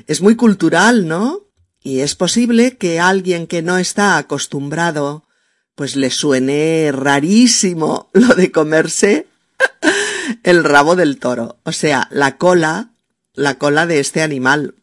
[0.06, 1.40] es muy cultural, ¿no?
[1.82, 5.26] Y es posible que alguien que no está acostumbrado,
[5.74, 9.26] pues le suene rarísimo lo de comerse
[10.42, 11.58] el rabo del toro.
[11.64, 12.92] O sea, la cola,
[13.34, 14.74] la cola de este animal.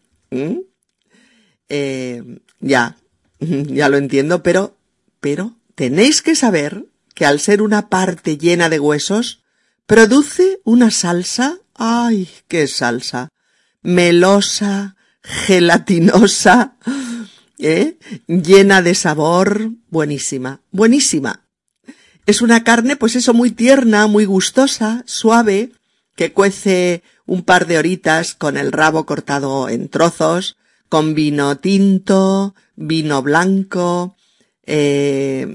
[1.69, 2.23] Eh,
[2.59, 2.97] ya,
[3.39, 4.77] ya lo entiendo, pero,
[5.19, 6.85] pero tenéis que saber
[7.15, 9.43] que al ser una parte llena de huesos,
[9.85, 13.29] produce una salsa, ay, qué salsa,
[13.81, 16.75] melosa, gelatinosa,
[17.57, 17.97] ¿eh?
[18.27, 21.45] llena de sabor, buenísima, buenísima.
[22.25, 25.71] Es una carne, pues eso, muy tierna, muy gustosa, suave,
[26.15, 30.57] que cuece un par de horitas con el rabo cortado en trozos,
[30.89, 34.15] con vino tinto, vino blanco,
[34.65, 35.47] eh,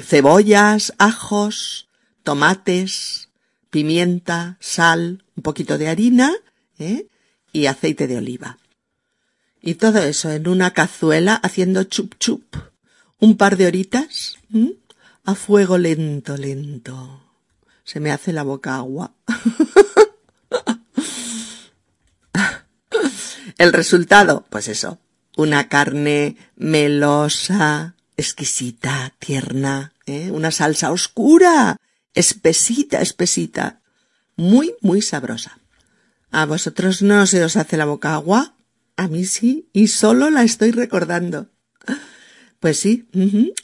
[0.00, 1.88] cebollas, ajos,
[2.22, 3.30] tomates,
[3.70, 6.32] pimienta, sal, un poquito de harina
[6.78, 7.06] ¿eh?
[7.52, 8.58] y aceite de oliva.
[9.62, 12.56] Y todo eso en una cazuela haciendo chup chup.
[13.20, 14.38] Un par de horitas
[15.24, 17.22] a fuego lento, lento.
[17.84, 19.12] Se me hace la boca agua.
[23.58, 24.98] El resultado, pues eso,
[25.36, 30.32] una carne melosa, exquisita, tierna, ¿eh?
[30.32, 31.76] una salsa oscura,
[32.14, 33.80] espesita, espesita,
[34.34, 35.60] muy, muy sabrosa.
[36.32, 38.54] ¿A vosotros no se os hace la boca agua?
[38.96, 41.48] A mí sí, y solo la estoy recordando.
[42.60, 43.08] Pues sí,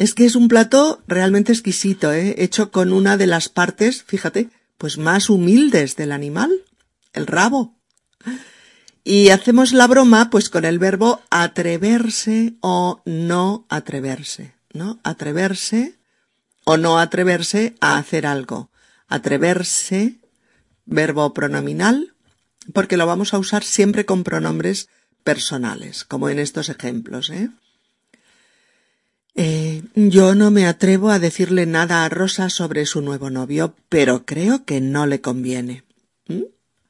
[0.00, 2.34] es que es un plato realmente exquisito, ¿eh?
[2.38, 6.50] hecho con una de las partes, fíjate, pues más humildes del animal,
[7.12, 7.76] el rabo.
[9.04, 14.98] Y hacemos la broma pues con el verbo atreverse o no atreverse, ¿no?
[15.04, 15.96] Atreverse
[16.64, 18.70] o no atreverse a hacer algo.
[19.06, 20.18] Atreverse,
[20.84, 22.14] verbo pronominal,
[22.72, 24.88] porque lo vamos a usar siempre con pronombres
[25.28, 27.50] personales, como en estos ejemplos, ¿eh?
[29.34, 34.24] Eh, yo no me atrevo a decirle nada a Rosa sobre su nuevo novio, pero
[34.24, 35.84] creo que no le conviene.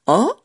[0.05, 0.41] ¿Oh?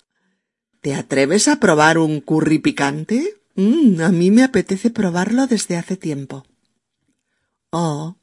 [0.81, 3.37] ¿Te atreves a probar un curry picante?
[3.53, 6.47] Mm, a mí me apetece probarlo desde hace tiempo.
[7.69, 8.17] Oh.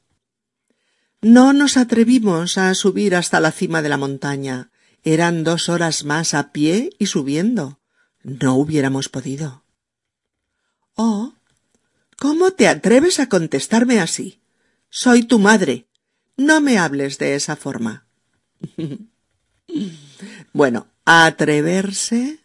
[1.20, 4.72] No nos atrevimos a subir hasta la cima de la montaña.
[5.04, 7.78] Eran dos horas más a pie y subiendo.
[8.22, 9.59] No hubiéramos podido.
[11.02, 11.32] Oh.
[12.18, 14.42] ¿Cómo te atreves a contestarme así?
[14.90, 15.86] Soy tu madre.
[16.36, 18.04] No me hables de esa forma.
[20.52, 22.40] bueno, atreverse,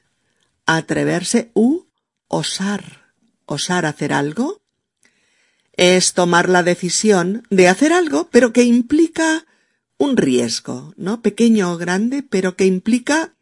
[0.66, 1.88] atreverse u
[2.30, 3.12] osar.
[3.46, 4.62] Osar hacer algo
[5.74, 9.46] es tomar la decisión de hacer algo, pero que implica
[9.98, 11.22] un riesgo, ¿no?
[11.22, 13.34] Pequeño o grande, pero que implica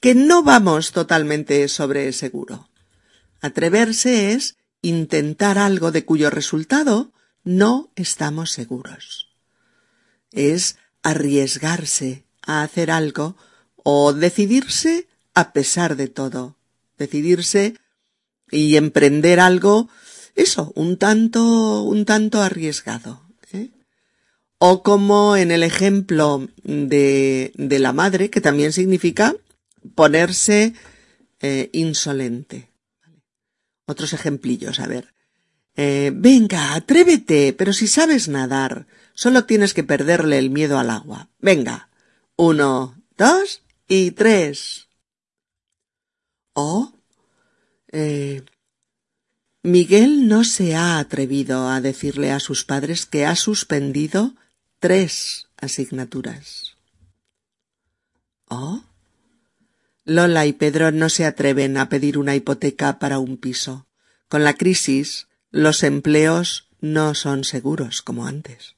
[0.00, 2.70] que no vamos totalmente sobre seguro.
[3.44, 9.28] Atreverse es intentar algo de cuyo resultado no estamos seguros.
[10.32, 13.36] Es arriesgarse a hacer algo
[13.76, 16.56] o decidirse a pesar de todo.
[16.96, 17.74] Decidirse
[18.50, 19.90] y emprender algo,
[20.36, 23.20] eso, un tanto, un tanto arriesgado.
[23.52, 23.68] ¿eh?
[24.56, 29.36] O como en el ejemplo de, la madre, que también significa
[29.94, 30.72] ponerse
[31.42, 32.72] eh, insolente.
[33.86, 35.14] Otros ejemplillos, a ver.
[35.76, 41.28] Eh, venga, atrévete, pero si sabes nadar, solo tienes que perderle el miedo al agua.
[41.40, 41.88] Venga.
[42.36, 44.88] Uno, dos y tres.
[46.54, 46.92] Oh.
[49.62, 54.34] Miguel no se ha atrevido a decirle a sus padres que ha suspendido
[54.78, 56.76] tres asignaturas.
[58.48, 58.82] Oh.
[60.04, 63.86] Lola y Pedro no se atreven a pedir una hipoteca para un piso.
[64.28, 68.76] Con la crisis, los empleos no son seguros como antes.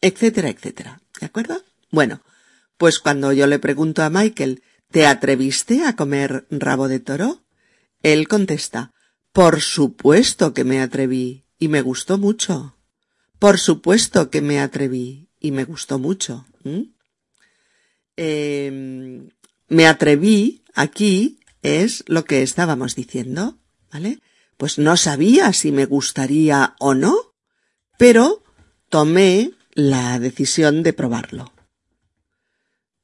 [0.00, 1.00] Etcétera, etcétera.
[1.20, 1.62] ¿De acuerdo?
[1.90, 2.22] Bueno,
[2.78, 7.42] pues cuando yo le pregunto a Michael, ¿te atreviste a comer rabo de toro?
[8.02, 8.92] Él contesta,
[9.32, 12.76] por supuesto que me atreví y me gustó mucho.
[13.38, 16.46] Por supuesto que me atreví y me gustó mucho.
[18.16, 19.28] Eh,
[19.72, 23.56] me atreví aquí es lo que estábamos diciendo,
[23.90, 24.20] ¿vale?
[24.58, 27.16] Pues no sabía si me gustaría o no,
[27.96, 28.42] pero
[28.90, 31.52] tomé la decisión de probarlo.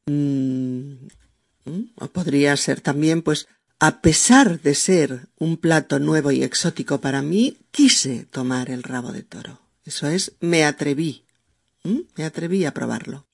[0.06, 1.08] Mm,
[1.96, 3.48] o podría ser también, pues,
[3.78, 9.12] a pesar de ser un plato nuevo y exótico para mí, quise tomar el rabo
[9.12, 9.60] de toro.
[9.84, 11.24] Eso es, me atreví.
[12.16, 13.27] Me atreví a probarlo.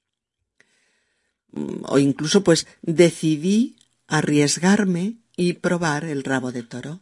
[1.54, 3.76] Mm, o incluso pues decidí
[4.08, 7.00] arriesgarme y probar el rabo de toro.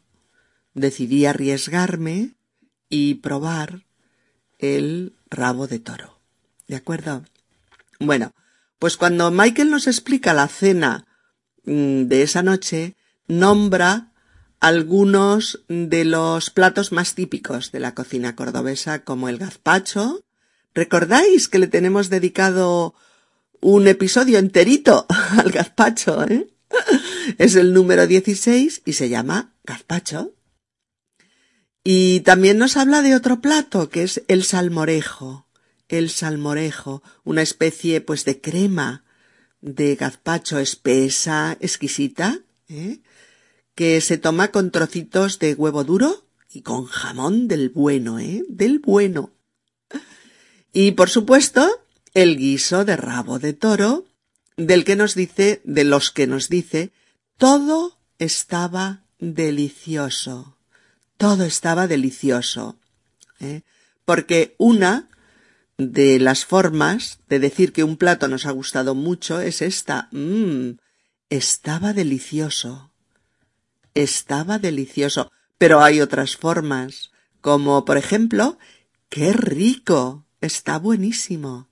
[0.75, 2.35] Decidí arriesgarme
[2.89, 3.85] y probar
[4.59, 6.19] el rabo de toro.
[6.69, 7.25] ¿De acuerdo?
[7.99, 8.33] Bueno,
[8.79, 11.07] pues cuando Michael nos explica la cena
[11.65, 12.97] mm, de esa noche,
[13.27, 14.13] nombra
[14.61, 20.25] algunos de los platos más típicos de la cocina cordobesa, como el gazpacho.
[20.75, 22.95] ¿Recordáis que le tenemos dedicado
[23.63, 25.07] un episodio enterito
[25.39, 26.49] al gazpacho, eh?
[27.39, 30.35] Es el número 16 y se llama gazpacho.
[31.85, 35.47] Y también nos habla de otro plato, que es el salmorejo.
[35.89, 39.05] El salmorejo, una especie pues de crema
[39.61, 43.01] de gazpacho espesa, exquisita, ¿eh?
[43.75, 48.45] que se toma con trocitos de huevo duro y con jamón del bueno, ¿eh?
[48.49, 49.31] Del bueno.
[50.73, 51.69] Y por supuesto,
[52.15, 54.07] el guiso de rabo de toro,
[54.57, 56.93] del que nos dice, de los que nos dice,
[57.39, 60.57] todo estaba delicioso.
[61.17, 62.77] Todo estaba delicioso.
[63.41, 63.63] ¿eh?
[64.05, 65.09] Porque una
[65.79, 70.09] de las formas de decir que un plato nos ha gustado mucho es esta.
[70.13, 70.73] Mmm,
[71.31, 72.93] estaba delicioso
[73.95, 75.31] estaba delicioso.
[75.59, 78.59] Pero hay otras formas, como por ejemplo,
[79.09, 81.69] qué rico, está buenísimo.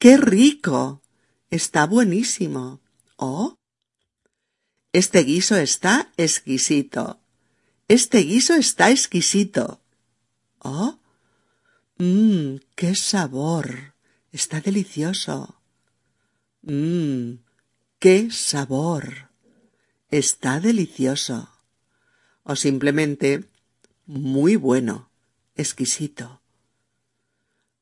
[0.00, 1.02] Qué rico,
[1.50, 2.80] está buenísimo.
[3.16, 3.58] O
[4.94, 7.20] este guiso está exquisito.
[7.86, 9.82] Este guiso está exquisito.
[10.58, 10.98] Oh,
[11.98, 13.94] mmm, qué sabor.
[14.32, 15.60] Está delicioso.
[16.62, 17.44] Mmm,
[17.98, 19.28] qué sabor.
[20.10, 21.50] Está delicioso.
[22.42, 23.50] O simplemente
[24.06, 25.10] muy bueno,
[25.56, 26.40] exquisito.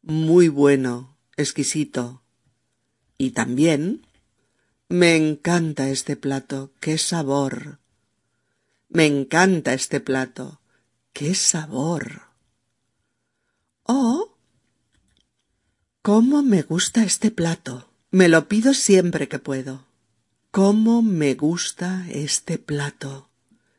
[0.03, 2.23] Muy bueno, exquisito.
[3.17, 4.07] Y también
[4.89, 7.79] me encanta este plato, qué sabor.
[8.89, 10.61] Me encanta este plato,
[11.13, 12.23] qué sabor.
[13.85, 14.37] Oh,
[16.03, 17.91] cómo me gusta este plato.
[18.11, 19.87] Me lo pido siempre que puedo.
[20.51, 23.29] ¿Cómo me gusta este plato?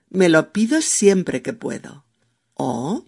[0.10, 2.06] Me lo pido siempre que puedo.
[2.54, 3.06] ¿Oh?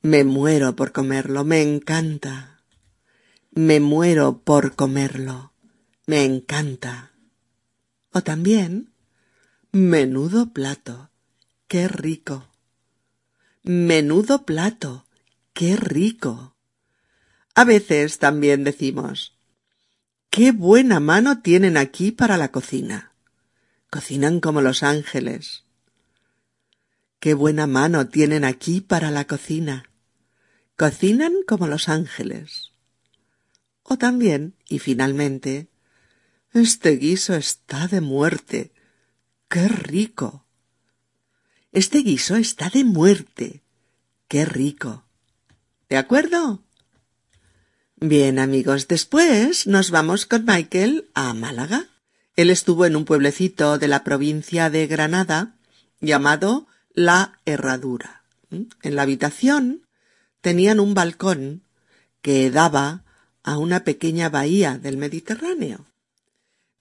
[0.00, 2.53] Me muero por comerlo, me encanta.
[3.56, 5.52] Me muero por comerlo,
[6.06, 7.12] me encanta.
[8.10, 8.92] O también,
[9.70, 11.10] menudo plato,
[11.68, 12.48] qué rico.
[13.62, 15.06] Menudo plato,
[15.52, 16.56] qué rico.
[17.54, 19.38] A veces también decimos,
[20.30, 23.12] Qué buena mano tienen aquí para la cocina.
[23.88, 25.62] Cocinan como los ángeles.
[27.20, 29.90] Qué buena mano tienen aquí para la cocina.
[30.76, 32.73] Cocinan como los ángeles.
[33.84, 35.68] O también, y finalmente,
[36.52, 38.72] este guiso está de muerte.
[39.48, 40.44] ¡Qué rico!
[41.70, 43.62] Este guiso está de muerte.
[44.26, 45.04] ¡Qué rico!
[45.88, 46.62] ¿De acuerdo?
[47.96, 51.86] Bien, amigos, después nos vamos con Michael a Málaga.
[52.36, 55.56] Él estuvo en un pueblecito de la provincia de Granada
[56.00, 58.24] llamado La Herradura.
[58.50, 59.86] En la habitación
[60.40, 61.62] tenían un balcón
[62.22, 63.03] que daba
[63.44, 65.86] a una pequeña bahía del Mediterráneo.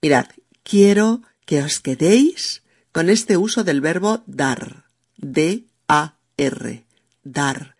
[0.01, 0.27] Mirad,
[0.63, 4.85] quiero que os quedéis con este uso del verbo dar,
[5.17, 6.85] D-A-R,
[7.23, 7.75] dar,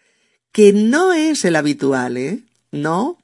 [0.51, 2.43] que no es el habitual, ¿eh?
[2.71, 3.17] No,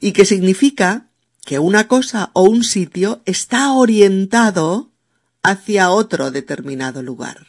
[0.00, 1.08] y que significa
[1.44, 4.90] que una cosa o un sitio está orientado
[5.42, 7.46] hacia otro determinado lugar.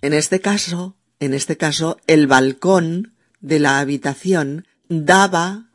[0.00, 5.70] En este caso, en este caso, el balcón de la habitación daba,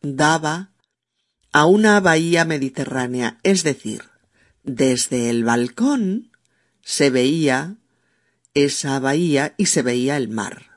[0.00, 0.72] daba
[1.52, 4.02] a una bahía mediterránea, es decir,
[4.62, 6.30] desde el balcón
[6.82, 7.76] se veía
[8.54, 10.70] esa bahía y se veía el mar.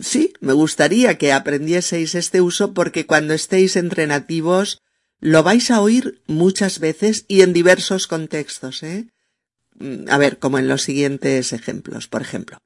[0.00, 4.82] Sí, me gustaría que aprendieseis este uso porque cuando estéis entre nativos
[5.20, 9.08] lo vais a oír muchas veces y en diversos contextos, ¿eh?
[9.78, 12.08] Mm, a ver, como en los siguientes ejemplos.
[12.08, 12.58] Por ejemplo,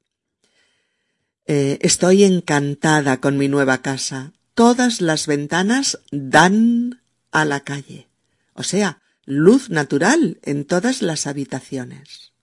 [1.45, 4.33] eh, estoy encantada con mi nueva casa.
[4.53, 8.07] Todas las ventanas dan a la calle.
[8.53, 12.33] O sea, luz natural en todas las habitaciones.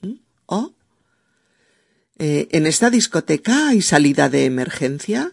[0.00, 0.14] ¿Mm?
[0.46, 0.74] O
[2.22, 5.32] eh, ¿En esta discoteca hay salida de emergencia?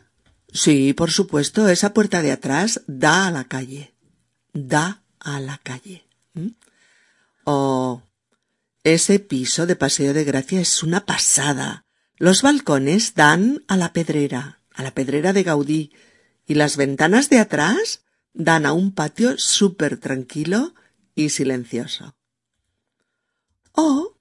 [0.54, 3.93] Sí, por supuesto, esa puerta de atrás da a la calle.
[4.54, 6.06] Da a la calle.
[7.43, 8.04] Oh,
[8.86, 11.84] ese piso de Paseo de Gracia es una pasada.
[12.16, 15.91] Los balcones dan a la pedrera, a la pedrera de Gaudí,
[16.45, 20.73] y las ventanas de atrás dan a un patio súper tranquilo
[21.13, 22.15] y silencioso.
[23.73, 24.17] Oh,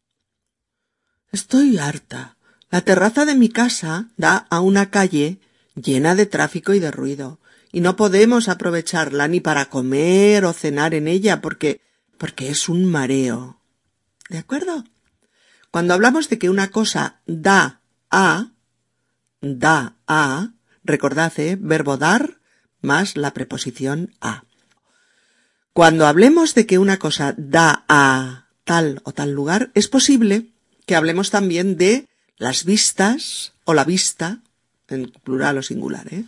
[1.30, 2.36] estoy harta.
[2.70, 5.38] La terraza de mi casa da a una calle
[5.76, 7.38] llena de tráfico y de ruido,
[7.70, 11.80] y no podemos aprovecharla ni para comer o cenar en ella porque
[12.16, 13.60] porque es un mareo.
[14.28, 14.84] ¿De acuerdo?
[15.70, 18.52] Cuando hablamos de que una cosa da a,
[19.54, 20.52] da a,
[20.84, 21.56] recordad, ¿eh?
[21.60, 22.38] verbo dar
[22.80, 24.44] más la preposición a.
[25.72, 30.46] Cuando hablemos de que una cosa da a tal o tal lugar, es posible
[30.86, 34.40] que hablemos también de las vistas o la vista,
[34.88, 36.24] en plural o singular, ¿eh?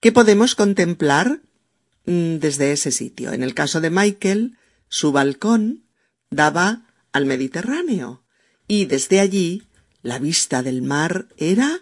[0.00, 1.40] que podemos contemplar
[2.06, 3.32] mm, desde ese sitio.
[3.32, 4.58] En el caso de Michael,
[4.88, 5.84] su balcón
[6.30, 8.22] daba al Mediterráneo
[8.66, 9.68] y desde allí
[10.02, 11.80] la vista del mar era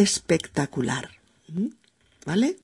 [0.00, 1.10] espectacular.
[1.48, 1.68] ¿Mm?
[2.24, 2.56] ¿Vale?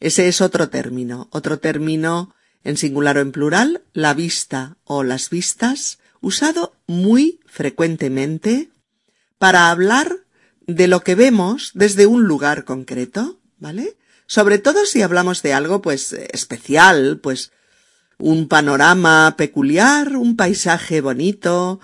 [0.00, 2.34] Ese es otro término, otro término
[2.64, 8.70] en singular o en plural, la vista o las vistas, usado muy frecuentemente
[9.38, 10.18] para hablar
[10.66, 13.96] de lo que vemos desde un lugar concreto, ¿vale?
[14.26, 17.52] Sobre todo si hablamos de algo, pues, especial, pues,
[18.18, 21.80] un panorama peculiar, un paisaje bonito,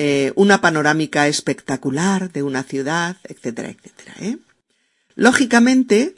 [0.00, 4.14] eh, una panorámica espectacular de una ciudad, etcétera, etcétera.
[4.20, 4.38] ¿eh?
[5.16, 6.14] Lógicamente,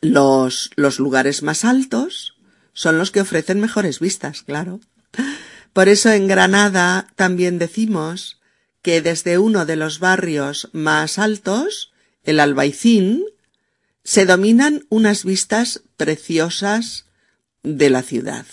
[0.00, 2.38] los, los lugares más altos
[2.72, 4.80] son los que ofrecen mejores vistas, claro.
[5.74, 8.40] Por eso en Granada también decimos
[8.80, 11.92] que desde uno de los barrios más altos,
[12.24, 13.26] el Albaicín,
[14.04, 17.04] se dominan unas vistas preciosas
[17.62, 18.46] de la ciudad.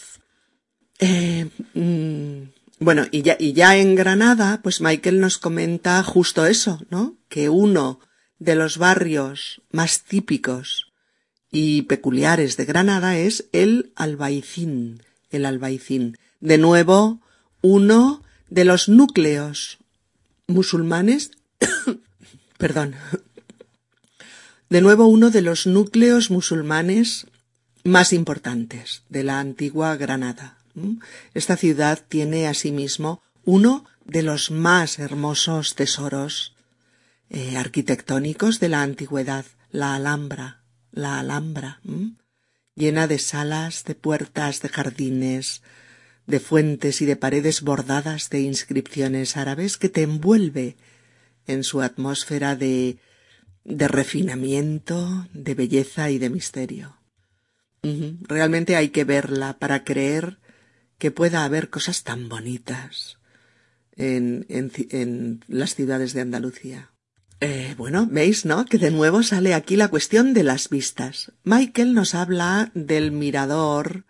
[1.00, 6.80] Eh, mm, bueno, y ya, y ya en Granada, pues Michael nos comenta justo eso,
[6.90, 7.18] ¿no?
[7.28, 8.00] Que uno
[8.40, 10.92] de los barrios más típicos
[11.52, 15.02] y peculiares de Granada es el Albaicín,
[15.32, 16.18] el Albaicín.
[16.40, 17.20] De nuevo,
[17.62, 19.80] uno de los núcleos
[20.46, 21.32] musulmanes,
[22.58, 22.96] perdón,
[24.70, 27.26] de nuevo uno de los núcleos musulmanes
[27.84, 30.57] más importantes de la antigua Granada.
[31.34, 36.56] Esta ciudad tiene asimismo uno de los más hermosos tesoros
[37.30, 41.82] eh, arquitectónicos de la antigüedad, la Alhambra, la Alhambra,
[42.76, 45.62] llena de salas, de puertas, de jardines,
[46.26, 50.76] de fuentes y de paredes bordadas de inscripciones árabes que te envuelve
[51.48, 52.98] en su atmósfera de,
[53.64, 56.98] de refinamiento, de belleza y de misterio.
[58.22, 60.40] Realmente hay que verla para creer
[60.98, 63.18] que pueda haber cosas tan bonitas
[63.96, 66.92] en, en, las ciudades de Andalucía.
[67.40, 68.66] Eh, bueno, veis, ¿no?
[68.66, 71.32] Que de nuevo sale aquí la cuestión de las vistas.
[71.44, 74.06] Michael nos habla del mirador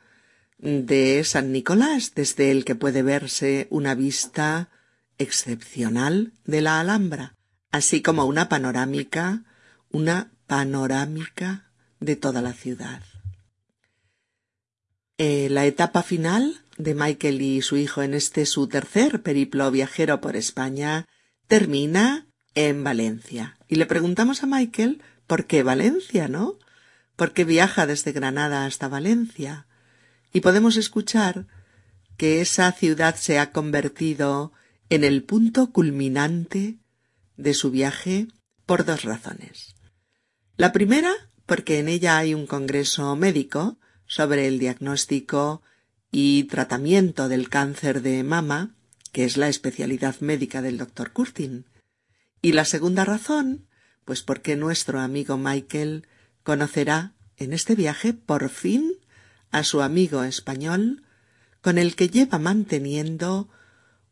[0.57, 4.69] de San Nicolás, desde el que puede verse una vista
[5.17, 7.35] excepcional de la Alhambra,
[7.71, 9.43] así como una panorámica,
[9.91, 13.01] una panorámica de toda la ciudad.
[15.17, 20.21] Eh, la etapa final de Michael y su hijo en este su tercer periplo viajero
[20.21, 21.07] por España
[21.47, 23.57] termina en Valencia.
[23.67, 26.57] Y le preguntamos a Michael por qué Valencia, ¿no?
[27.15, 29.67] ¿Por qué viaja desde Granada hasta Valencia?
[30.31, 31.47] Y podemos escuchar
[32.17, 34.51] que esa ciudad se ha convertido
[34.89, 36.79] en el punto culminante
[37.35, 38.27] de su viaje
[38.65, 39.75] por dos razones.
[40.55, 41.13] La primera,
[41.45, 45.61] porque en ella hay un congreso médico sobre el diagnóstico
[46.11, 48.75] y tratamiento del cáncer de mama,
[49.11, 51.65] que es la especialidad médica del doctor Curtin.
[52.41, 53.67] Y la segunda razón,
[54.05, 56.07] pues porque nuestro amigo Michael
[56.43, 58.93] conocerá en este viaje por fin
[59.51, 61.03] a su amigo español
[61.61, 63.49] con el que lleva manteniendo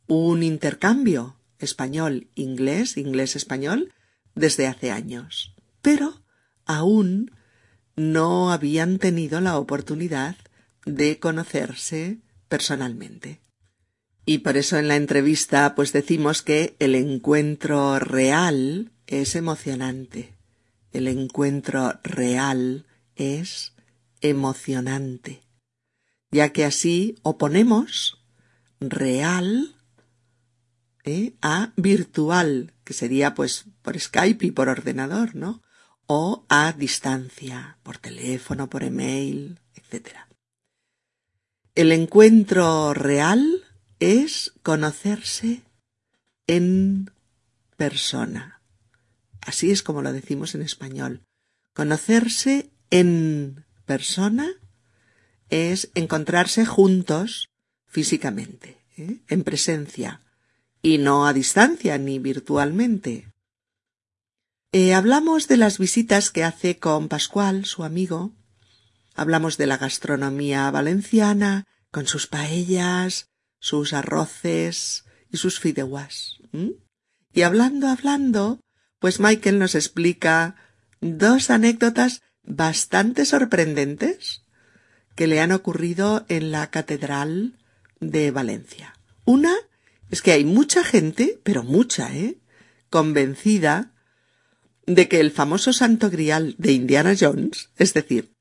[0.07, 3.93] un intercambio español-inglés, inglés-español,
[4.35, 5.55] desde hace años.
[5.81, 6.21] Pero
[6.65, 7.31] aún
[7.95, 10.35] no habían tenido la oportunidad
[10.85, 13.41] de conocerse personalmente.
[14.25, 20.33] Y por eso en la entrevista pues decimos que el encuentro real es emocionante.
[20.91, 23.73] El encuentro real es
[24.21, 25.43] emocionante,
[26.31, 28.23] ya que así oponemos
[28.79, 29.75] real
[31.03, 31.33] ¿eh?
[31.41, 35.61] a virtual, que sería pues por Skype y por ordenador, ¿no?
[36.07, 40.24] o a distancia, por teléfono, por email, etc.
[41.75, 43.65] El encuentro real
[43.99, 45.63] es conocerse
[46.47, 47.11] en
[47.75, 48.61] persona.
[49.41, 51.21] Así es como lo decimos en español.
[51.73, 54.49] Conocerse en persona
[55.49, 57.49] es encontrarse juntos
[57.85, 59.19] físicamente, ¿eh?
[59.27, 60.21] en presencia,
[60.81, 63.33] y no a distancia ni virtualmente.
[64.71, 68.31] Eh, hablamos de las visitas que hace con Pascual, su amigo.
[69.15, 76.39] Hablamos de la gastronomía valenciana, con sus paellas, sus arroces y sus fideuás.
[77.33, 78.59] Y hablando, hablando,
[78.99, 80.55] pues Michael nos explica
[80.99, 84.43] dos anécdotas bastante sorprendentes
[85.15, 87.57] que le han ocurrido en la Catedral
[87.99, 88.99] de Valencia.
[89.23, 89.53] Una
[90.11, 92.37] es que hay mucha gente, pero mucha, ¿eh?
[92.89, 93.93] convencida
[94.85, 98.34] de que el famoso santo grial de Indiana Jones, es decir,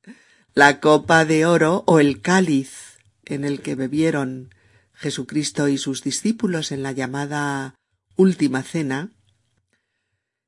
[0.55, 4.55] la copa de oro o el cáliz en el que bebieron
[4.93, 7.75] Jesucristo y sus discípulos en la llamada
[8.17, 9.11] Última Cena,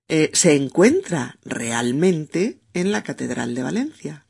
[0.09, 4.26] eh, se encuentra realmente en la Catedral de Valencia.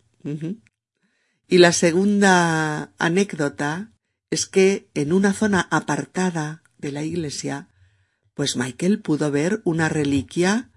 [1.47, 3.93] Y la segunda anécdota
[4.31, 7.68] es que en una zona apartada de la iglesia,
[8.35, 10.70] pues Michael pudo ver una reliquia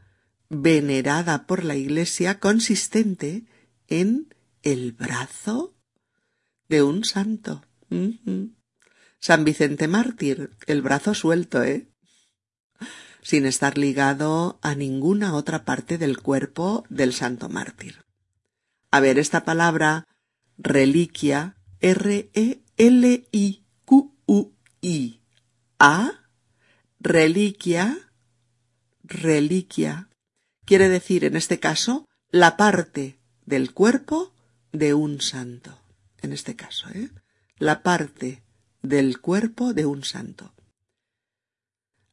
[0.49, 3.45] venerada por la iglesia consistente
[3.87, 4.33] en
[4.63, 5.75] el brazo
[6.67, 7.63] de un santo.
[9.19, 11.89] San Vicente Mártir, el brazo suelto, ¿eh?
[13.21, 18.05] sin estar ligado a ninguna otra parte del cuerpo del santo mártir.
[18.91, 20.07] A ver, esta palabra
[20.57, 22.59] reliquia, R-E-L-I-Q-U-I-A,
[26.99, 27.97] reliquia,
[29.03, 30.09] reliquia,
[30.65, 34.33] quiere decir en este caso la parte del cuerpo
[34.71, 35.77] de un santo.
[36.21, 37.09] En este caso, ¿eh?
[37.57, 38.43] La parte
[38.81, 40.53] del cuerpo de un santo.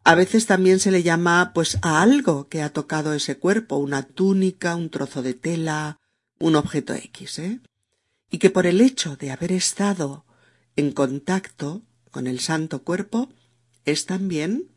[0.04, 4.02] A veces también se le llama pues a algo que ha tocado ese cuerpo, una
[4.02, 5.98] túnica, un trozo de tela,
[6.38, 7.61] un objeto X, ¿eh?
[8.30, 10.24] Y que por el hecho de haber estado
[10.76, 13.32] en contacto con el santo cuerpo
[13.84, 14.70] es también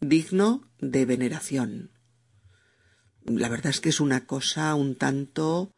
[0.00, 1.90] digno de veneración.
[3.24, 5.70] La verdad es que es una cosa un tanto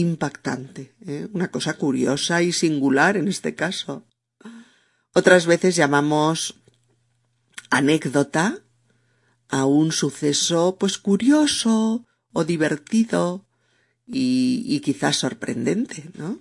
[0.00, 1.28] impactante, ¿eh?
[1.32, 4.06] una cosa curiosa y singular en este caso.
[5.12, 6.60] Otras veces llamamos
[7.70, 8.58] anécdota
[9.48, 13.46] a un suceso pues curioso o divertido
[14.06, 16.40] y, quizás sorprendente, ¿no?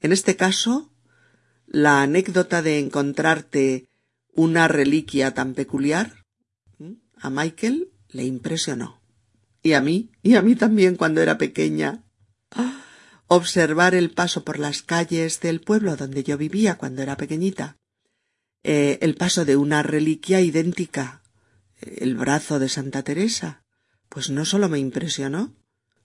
[0.00, 0.92] En este caso,
[1.66, 3.88] la anécdota de encontrarte
[4.34, 6.26] una reliquia tan peculiar
[7.16, 9.00] a Michael le impresionó.
[9.62, 12.02] Y a mí, y a mí también cuando era pequeña.
[13.32, 17.76] Observar el paso por las calles del pueblo donde yo vivía cuando era pequeñita
[18.64, 21.22] eh, el paso de una reliquia idéntica,
[21.80, 23.62] el brazo de Santa Teresa,
[24.08, 25.54] pues no solo me impresionó,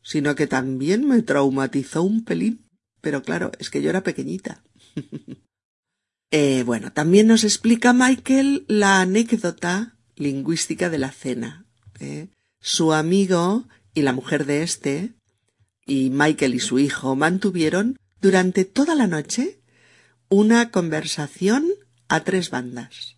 [0.03, 2.69] sino que también me traumatizó un pelín.
[3.01, 4.63] Pero claro, es que yo era pequeñita.
[6.31, 11.65] eh, bueno, también nos explica Michael la anécdota lingüística de la cena.
[11.99, 12.29] ¿eh?
[12.61, 15.14] Su amigo y la mujer de éste,
[15.85, 19.59] y Michael y su hijo mantuvieron durante toda la noche
[20.29, 21.67] una conversación
[22.07, 23.17] a tres bandas.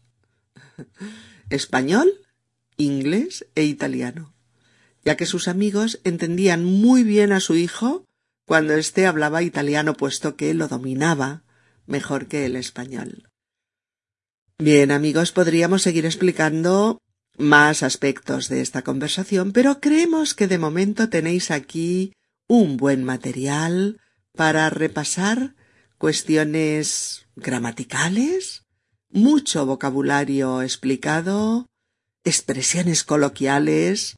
[1.50, 2.12] Español,
[2.76, 4.34] inglés e italiano,
[5.04, 8.06] ya que sus amigos entendían muy bien a su hijo
[8.46, 11.44] cuando éste hablaba italiano, puesto que lo dominaba
[11.86, 13.30] mejor que el español.
[14.60, 17.00] Bien, amigos, podríamos seguir explicando
[17.38, 22.14] más aspectos de esta conversación, pero creemos que de momento tenéis aquí
[22.48, 24.00] un buen material
[24.36, 25.56] para repasar
[25.98, 28.66] cuestiones gramaticales,
[29.10, 31.70] mucho vocabulario explicado,
[32.24, 34.16] expresiones coloquiales,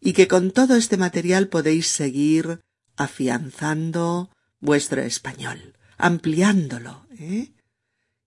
[0.00, 2.60] y que con todo este material podéis seguir
[2.96, 7.52] afianzando vuestro español, ampliándolo, ¿eh?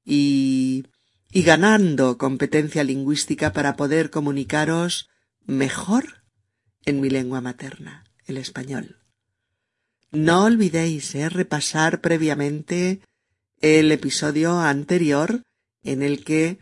[0.06, 0.86] y,
[1.32, 5.10] y ganando competencia lingüística para poder comunicaros
[5.45, 6.24] mejor
[6.86, 9.03] en mi lengua materna, el español.
[10.14, 11.28] No olvidéis ¿eh?
[11.28, 13.01] repasar previamente
[13.61, 15.41] el episodio anterior
[15.84, 16.59] en el que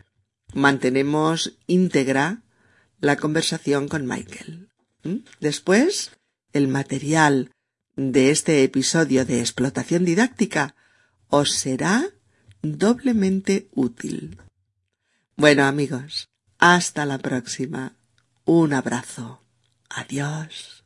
[0.54, 2.42] mantenemos íntegra
[3.00, 4.70] la conversación con Michael.
[5.38, 6.12] Después,
[6.54, 7.50] el material
[7.94, 10.74] de este episodio de explotación didáctica
[11.28, 12.08] os será
[12.62, 14.40] doblemente útil.
[15.36, 17.96] Bueno amigos, hasta la próxima.
[18.46, 19.42] Un abrazo.
[19.90, 20.81] Adiós.